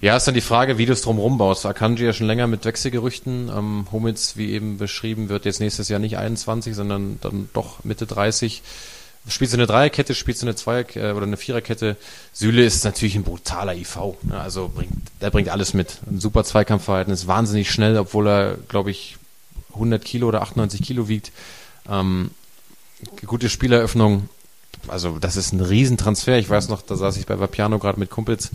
[0.00, 1.66] Ja, ist dann die Frage, wie du es drumherum baust.
[1.66, 3.50] Akanji ja schon länger mit Wechselgerüchten.
[3.54, 8.06] Ähm, Humitz, wie eben beschrieben, wird jetzt nächstes Jahr nicht 21, sondern dann doch Mitte
[8.06, 8.62] 30.
[9.28, 11.96] Spielst du eine Dreierkette, spielst du eine Zweier- äh, oder eine Viererkette.
[12.32, 13.98] Süle ist natürlich ein brutaler IV.
[14.22, 14.40] Ne?
[14.40, 15.98] Also bringt, der bringt alles mit.
[16.10, 19.18] Ein super Zweikampfverhalten, ist wahnsinnig schnell, obwohl er, glaube ich,
[19.74, 21.30] 100 Kilo oder 98 Kilo wiegt.
[21.86, 22.30] Ähm,
[23.26, 24.30] gute Spieleröffnung.
[24.88, 26.38] Also das ist ein Riesentransfer.
[26.38, 28.50] Ich weiß noch, da saß ich bei Vapiano gerade mit Kumpels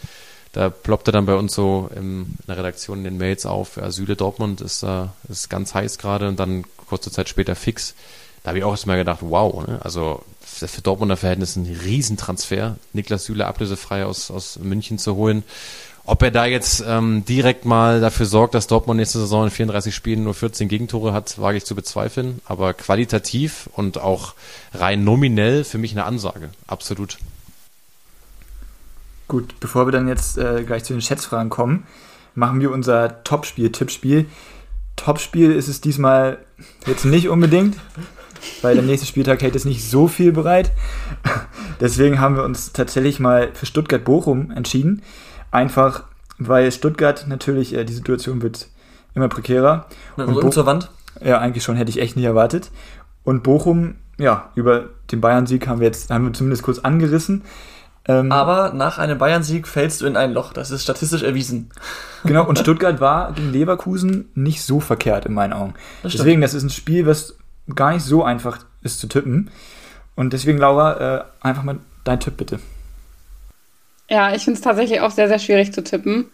[0.56, 3.92] da ploppte dann bei uns so im, in der Redaktion in den Mails auf, ja,
[3.92, 7.94] Süle Dortmund ist, äh, ist ganz heiß gerade und dann kurze Zeit später fix.
[8.42, 9.80] Da habe ich auch erstmal gedacht, wow, ne?
[9.84, 15.44] also für Dortmunder Verhältnisse ein Riesentransfer, Niklas Süle ablösefrei aus, aus München zu holen.
[16.06, 19.94] Ob er da jetzt ähm, direkt mal dafür sorgt, dass Dortmund nächste Saison in 34
[19.94, 22.40] Spielen nur 14 Gegentore hat, wage ich zu bezweifeln.
[22.46, 24.36] Aber qualitativ und auch
[24.74, 26.52] rein nominell für mich eine Ansage.
[26.68, 27.18] Absolut.
[29.28, 31.86] Gut, bevor wir dann jetzt äh, gleich zu den Schätzfragen kommen,
[32.36, 34.28] machen wir unser Topspiel, Tippspiel.
[34.96, 36.38] Topspiel ist es diesmal
[36.86, 37.78] jetzt nicht unbedingt,
[38.62, 40.72] weil der nächste Spieltag hält jetzt nicht so viel bereit.
[41.80, 45.02] Deswegen haben wir uns tatsächlich mal für Stuttgart-Bochum entschieden.
[45.52, 46.04] Einfach,
[46.38, 48.68] weil Stuttgart natürlich, äh, die Situation wird
[49.16, 49.88] immer prekärer.
[50.18, 50.92] Mit dem Rücken zur Wand?
[51.24, 52.72] Ja, eigentlich schon, hätte ich echt nicht erwartet.
[53.24, 57.42] Und Bochum, ja, über den Bayern-Sieg haben wir jetzt, haben wir zumindest kurz angerissen.
[58.08, 60.54] Ähm, Aber nach einem Bayern-Sieg fällst du in ein Loch.
[60.54, 61.72] Das ist statistisch erwiesen.
[62.24, 65.74] Genau, und Stuttgart war gegen Leverkusen nicht so verkehrt in meinen Augen.
[66.04, 67.36] Das deswegen, das ist ein Spiel, was
[67.74, 69.50] gar nicht so einfach ist zu tippen.
[70.16, 72.60] Und deswegen, Laura, äh, einfach mal dein Tipp bitte.
[74.10, 76.30] Ja, ich finde es tatsächlich auch sehr, sehr schwierig zu tippen.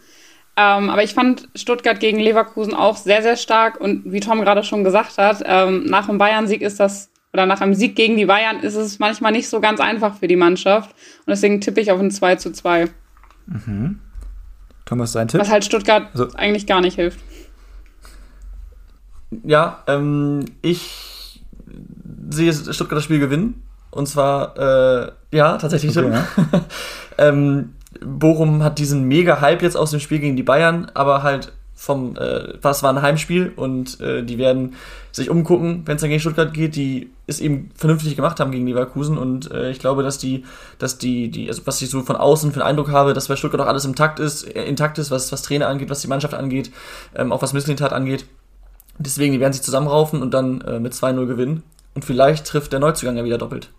[0.58, 3.80] Ähm, aber ich fand Stuttgart gegen Leverkusen auch sehr, sehr stark.
[3.80, 7.62] Und wie Tom gerade schon gesagt hat, ähm, nach dem Bayern-Sieg ist das oder nach
[7.62, 10.92] einem Sieg gegen die Bayern ist es manchmal nicht so ganz einfach für die Mannschaft.
[11.20, 12.90] Und deswegen tippe ich auf ein 2 zu 2.
[13.48, 14.00] Mhm.
[14.86, 15.40] Thomas, sein Tipp?
[15.40, 17.20] Was halt Stuttgart also, eigentlich gar nicht hilft.
[19.44, 21.42] Ja, ähm, ich
[22.30, 23.64] sehe Stuttgart das Spiel gewinnen.
[23.92, 25.98] Und zwar, äh, ja, tatsächlich.
[25.98, 26.28] Okay, ja.
[27.18, 31.54] ähm, Bochum hat diesen mega Hype jetzt aus dem Spiel gegen die Bayern, aber halt
[31.82, 34.76] vom, äh, was war ein Heimspiel und äh, die werden
[35.12, 38.68] sich umgucken, wenn es dann gegen Stuttgart geht, die es eben vernünftig gemacht haben gegen
[38.68, 40.46] Leverkusen und äh, ich glaube, dass die,
[40.78, 43.36] dass die, die, also was ich so von außen für einen Eindruck habe, dass bei
[43.36, 46.08] Stuttgart auch alles im Takt ist, äh, intakt ist, was, was Trainer angeht, was die
[46.08, 46.72] Mannschaft angeht,
[47.16, 48.28] ähm, auch was Misslintat angeht.
[49.00, 51.64] Deswegen, die werden sich zusammenraufen und dann äh, mit 2-0 gewinnen.
[51.96, 53.72] Und vielleicht trifft der Neuzugang ja wieder doppelt.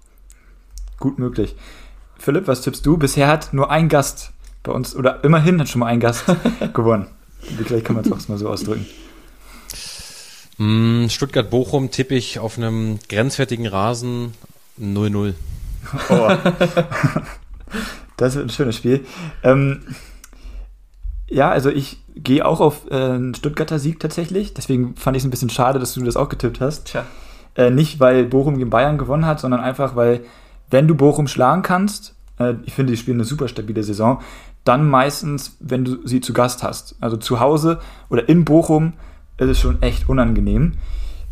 [0.98, 1.55] Gut möglich.
[2.18, 2.96] Philipp, was tippst du?
[2.96, 4.32] Bisher hat nur ein Gast
[4.64, 6.24] bei uns, oder immerhin hat schon mal ein Gast
[6.74, 7.07] gewonnen.
[7.43, 8.86] Vielleicht kann man es auch mal so ausdrücken.
[10.59, 14.34] Mm, Stuttgart-Bochum tippe ich auf einem grenzwertigen Rasen
[14.80, 15.34] 0-0.
[16.11, 16.30] Oh.
[18.16, 19.05] das wird ein schönes Spiel.
[19.43, 19.82] Ähm,
[21.28, 24.55] ja, also ich gehe auch auf äh, einen Stuttgarter Sieg tatsächlich.
[24.55, 26.86] Deswegen fand ich es ein bisschen schade, dass du das auch getippt hast.
[26.86, 27.07] Tja.
[27.55, 30.20] Äh, nicht, weil Bochum gegen Bayern gewonnen hat, sondern einfach, weil,
[30.70, 34.20] wenn du Bochum schlagen kannst, äh, ich finde, die spielen eine super stabile Saison,
[34.64, 36.96] dann meistens, wenn du sie zu Gast hast.
[37.00, 38.92] Also zu Hause oder in Bochum
[39.38, 40.74] ist es schon echt unangenehm.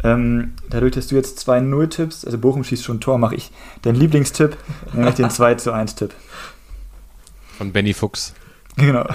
[0.03, 3.53] Ähm, dadurch, dass du jetzt 2-0 tippst, also Bochum schießt schon ein Tor, mache ich
[3.83, 4.57] deinen Lieblingstipp,
[4.93, 6.14] nämlich den 2 1 Tipp.
[7.59, 8.33] Von Benny Fuchs.
[8.76, 9.07] Genau.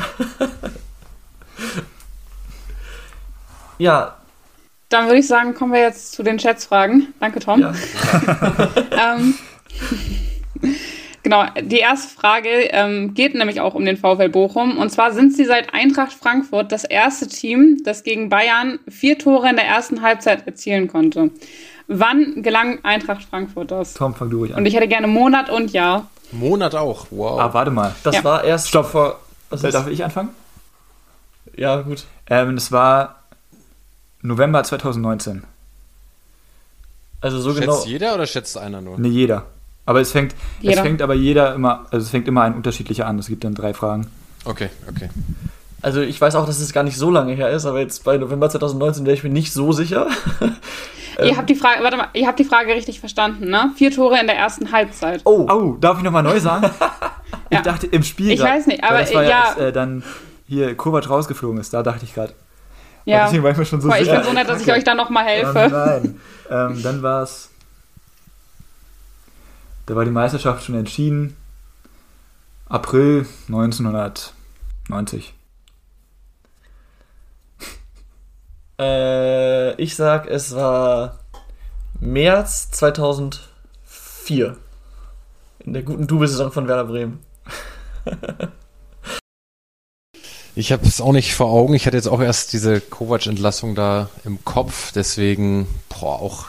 [3.79, 4.15] ja.
[4.89, 7.13] Dann würde ich sagen, kommen wir jetzt zu den Schätzfragen.
[7.19, 7.59] Danke, Tom.
[7.59, 7.73] Ja.
[9.15, 9.33] ähm,
[11.25, 14.77] Genau, die erste Frage ähm, geht nämlich auch um den VfL Bochum.
[14.77, 19.49] Und zwar sind sie seit Eintracht Frankfurt das erste Team, das gegen Bayern vier Tore
[19.49, 21.31] in der ersten Halbzeit erzielen konnte.
[21.87, 23.95] Wann gelang Eintracht Frankfurt das?
[23.95, 24.59] Tom, fang du ruhig an.
[24.59, 26.11] Und ich hätte gerne Monat und Jahr.
[26.31, 27.39] Monat auch, wow.
[27.39, 27.95] Ah, warte mal.
[28.03, 28.23] Das ja.
[28.23, 28.85] war erst Stopp.
[28.85, 29.19] vor.
[29.49, 30.29] Was Darf ich anfangen?
[31.55, 32.05] Ja, gut.
[32.29, 33.23] Ähm, es war
[34.21, 35.43] November 2019.
[37.19, 37.73] Also so schätzt genau.
[37.77, 38.99] Schätzt jeder oder schätzt einer nur?
[38.99, 39.47] Nee, jeder.
[39.85, 43.19] Aber es fängt, es fängt aber jeder immer, also es fängt immer ein unterschiedlicher an.
[43.19, 44.07] Es gibt dann drei Fragen.
[44.45, 45.09] Okay, okay.
[45.81, 48.17] Also ich weiß auch, dass es gar nicht so lange her ist, aber jetzt bei
[48.17, 50.07] November 2019 wäre ich mir nicht so sicher.
[51.19, 53.71] ihr ähm, habt die Frage, warte mal, ihr habt die Frage richtig verstanden, ne?
[53.75, 55.21] Vier Tore in der ersten Halbzeit.
[55.25, 56.71] Oh, oh darf ich nochmal neu sagen?
[57.51, 57.61] ich ja.
[57.61, 58.31] dachte im Spiel.
[58.31, 60.01] Ich grad, weiß nicht, aber das war ja, als, äh, dann
[60.47, 62.33] hier Kovac rausgeflogen ist, da dachte ich gerade.
[63.05, 63.25] Ja.
[63.25, 64.13] Deswegen war ich mir schon so Boah, sicher.
[64.13, 64.71] Ich bin so nett, dass okay.
[64.71, 65.59] ich euch da nochmal helfe.
[65.59, 66.19] Ähm, nein.
[66.49, 67.51] ähm, dann war es
[69.85, 71.35] da war die Meisterschaft schon entschieden.
[72.67, 75.33] April 1990.
[78.77, 81.19] Äh, ich sag, es war
[82.01, 84.57] März 2004.
[85.59, 87.19] In der guten Double-Saison von Werder Bremen.
[90.55, 91.73] ich habe es auch nicht vor Augen.
[91.73, 94.91] Ich hatte jetzt auch erst diese Kovac-Entlassung da im Kopf.
[94.91, 96.47] Deswegen, boah, auch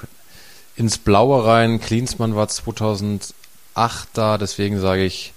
[0.77, 1.81] ins Blaue rein.
[1.81, 3.35] Klinsmann war 2008
[4.13, 5.33] da, deswegen sage ich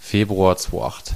[0.00, 1.12] Februar 2008.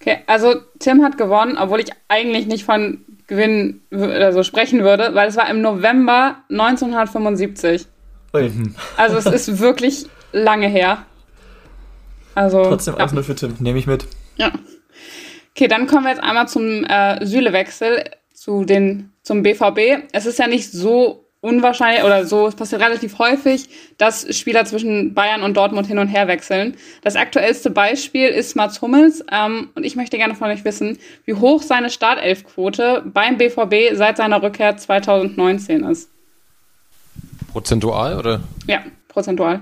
[0.00, 5.28] Okay, also Tim hat gewonnen, obwohl ich eigentlich nicht von Gewinnen also sprechen würde, weil
[5.28, 7.86] es war im November 1975.
[8.34, 8.52] Ui.
[8.96, 11.04] Also es ist wirklich lange her.
[12.34, 13.14] Also, Trotzdem alles ja.
[13.16, 13.56] nur für Tim.
[13.58, 14.06] Nehme ich mit.
[14.36, 14.52] Ja.
[15.50, 20.04] Okay, dann kommen wir jetzt einmal zum äh, Süle-Wechsel zu den, zum BVB.
[20.12, 25.14] Es ist ja nicht so unwahrscheinlich oder so, es passiert relativ häufig, dass Spieler zwischen
[25.14, 26.76] Bayern und Dortmund hin und her wechseln.
[27.02, 31.34] Das aktuellste Beispiel ist Mats Hummels ähm, und ich möchte gerne von euch wissen, wie
[31.34, 36.10] hoch seine Startelfquote beim BVB seit seiner Rückkehr 2019 ist.
[37.50, 38.40] Prozentual oder?
[38.66, 39.60] Ja, prozentual.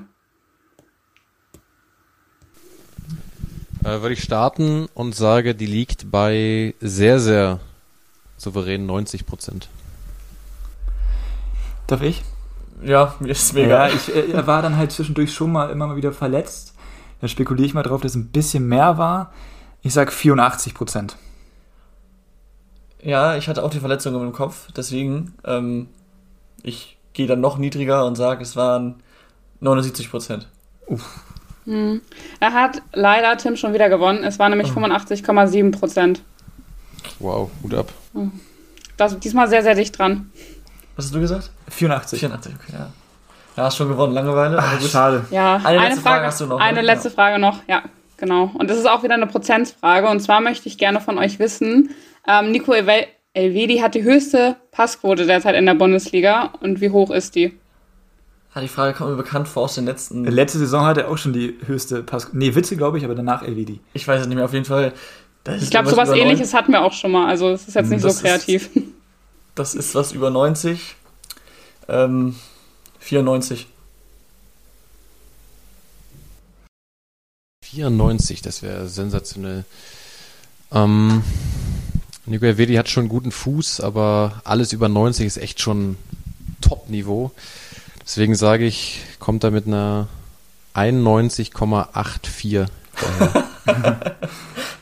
[3.85, 7.61] Äh, würde ich starten und sage, die liegt bei sehr, sehr
[8.37, 9.69] souverän 90 Prozent.
[11.87, 12.23] Darf ich?
[12.83, 13.89] Ja, mir ist mega.
[13.89, 16.75] Ja, ich, äh, er war dann halt zwischendurch schon mal immer mal wieder verletzt.
[17.21, 19.33] Da spekuliere ich mal drauf, dass es ein bisschen mehr war.
[19.83, 21.17] Ich sag 84 Prozent.
[23.03, 25.89] Ja, ich hatte auch die Verletzung im Kopf, deswegen ähm,
[26.63, 28.97] ich gehe dann noch niedriger und sage, es waren
[29.61, 30.49] 79 Prozent.
[31.65, 32.01] Hm.
[32.41, 34.25] Er hat leider Tim schon wieder gewonnen.
[34.25, 36.23] Es war nämlich 85,7 Prozent.
[37.19, 37.93] Wow, Hut ab.
[38.97, 40.31] Das diesmal sehr, sehr dicht dran.
[40.97, 41.51] Was hast du gesagt?
[41.69, 42.19] 84.
[42.21, 42.89] 84, okay, ja.
[43.57, 44.59] Ja, hast schon gewonnen, Langeweile.
[44.59, 44.89] aber Ach, gut.
[44.91, 45.25] schade.
[45.31, 46.65] Ja, Eine eine, letzte Frage, Frage hast du noch, ne?
[46.65, 46.85] Eine Ja.
[46.85, 47.83] letzte Frage noch, ja,
[48.19, 48.51] genau.
[48.55, 50.09] Und das ist auch wieder eine Prozentsfrage.
[50.09, 51.91] Und zwar möchte ich gerne von euch wissen,
[52.29, 56.53] ähm, Nico Elve- Elvedi hat die höchste Passquote derzeit in der Bundesliga.
[56.61, 57.59] Und wie hoch ist die?
[58.55, 60.25] Ja, die Frage kommt mir bekannt vor aus den letzten.
[60.25, 62.31] Letzte Saison hatte er auch schon die höchste Pass.
[62.33, 63.81] Nee, Witze, glaube ich, aber danach LVD.
[63.93, 64.93] Ich weiß es nicht mehr, auf jeden Fall.
[65.47, 67.29] ist Ich glaube, sowas ähnliches hatten wir auch schon mal.
[67.29, 68.75] Also es ist jetzt nicht Das so ist- kreativ.
[68.75, 68.93] neun-
[69.57, 70.95] Das ist was über 90.
[71.89, 72.37] Ähm,
[73.01, 73.67] 94.
[77.65, 79.65] 94, das wäre sensationell.
[80.71, 81.25] Ähm,
[82.27, 85.97] Nico Elvedi hat schon einen guten Fuß, aber alles über 90 ist echt schon
[86.61, 87.33] Top-Niveau.
[88.03, 90.07] Deswegen sage ich, kommt er mit einer
[90.75, 92.69] 91,84
[93.01, 93.47] daher.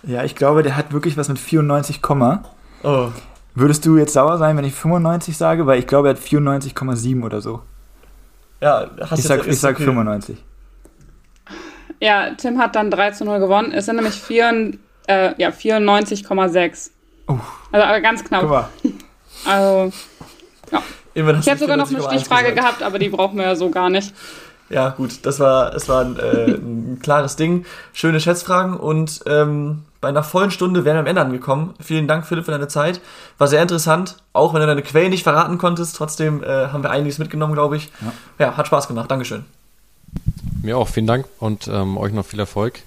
[0.07, 2.45] Ja, ich glaube, der hat wirklich was mit 94, Komma.
[2.83, 3.11] Oh,
[3.55, 5.67] Würdest du jetzt sauer sein, wenn ich 95 sage?
[5.67, 7.63] Weil ich glaube, er hat 94,7 oder so.
[8.61, 9.85] ja, hast Ich jetzt- sag, ich sag okay.
[9.85, 10.43] 95.
[12.01, 13.73] Ja, Tim hat dann 3 zu 0 gewonnen.
[13.73, 14.73] Es sind nämlich 4,
[15.07, 16.91] äh, ja, 94,6.
[17.29, 17.39] Oh.
[17.73, 18.43] Also aber ganz Guck knapp.
[18.49, 18.69] mal.
[19.47, 19.93] Also,
[20.73, 20.83] hast
[21.15, 22.57] ich habe sogar noch eine 94,1 Stichfrage gesagt.
[22.57, 24.13] gehabt, aber die brauchen wir ja so gar nicht.
[24.71, 27.67] Ja, gut, das war, es war ein, äh, ein klares Ding.
[27.93, 31.75] Schöne Schätzfragen und ähm, bei einer vollen Stunde wären wir am Ende angekommen.
[31.81, 33.01] Vielen Dank, Philipp, für deine Zeit.
[33.39, 35.97] War sehr interessant, auch wenn du deine Quellen nicht verraten konntest.
[35.97, 37.91] Trotzdem äh, haben wir einiges mitgenommen, glaube ich.
[38.39, 38.47] Ja.
[38.47, 38.57] Ja.
[38.57, 39.11] hat Spaß gemacht.
[39.11, 39.45] Dankeschön.
[40.63, 42.81] Mir auch, vielen Dank und ähm, euch noch viel Erfolg.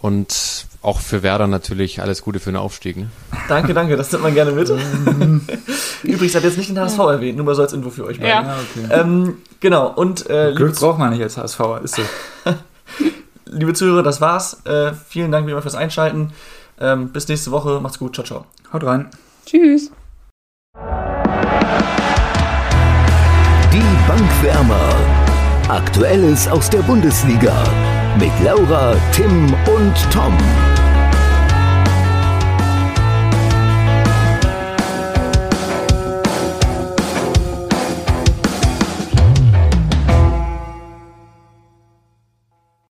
[0.00, 2.96] Und auch für Werder natürlich alles Gute für den Aufstieg.
[2.96, 3.08] Ne?
[3.48, 4.68] Danke, danke, das nimmt man gerne mit.
[6.02, 8.30] Übrigens hat jetzt nicht den HSV erwähnt, nur mal so als Info für euch beide.
[8.30, 8.42] Ja.
[8.42, 9.00] Ja, okay.
[9.00, 12.02] Ähm, genau, und äh, Glück braucht man nicht als HSV, ist so.
[13.46, 14.64] liebe Zuhörer, das war's.
[14.64, 16.32] Äh, vielen Dank wie immer fürs Einschalten.
[16.78, 17.80] Ähm, bis nächste Woche.
[17.80, 18.14] Macht's gut.
[18.14, 18.44] Ciao, ciao.
[18.72, 19.10] Haut rein.
[19.44, 19.90] Tschüss.
[23.72, 24.94] Die Bankwärmer.
[25.68, 27.52] Aktuelles aus der Bundesliga.
[28.20, 30.36] Mit Laura, Tim und Tom.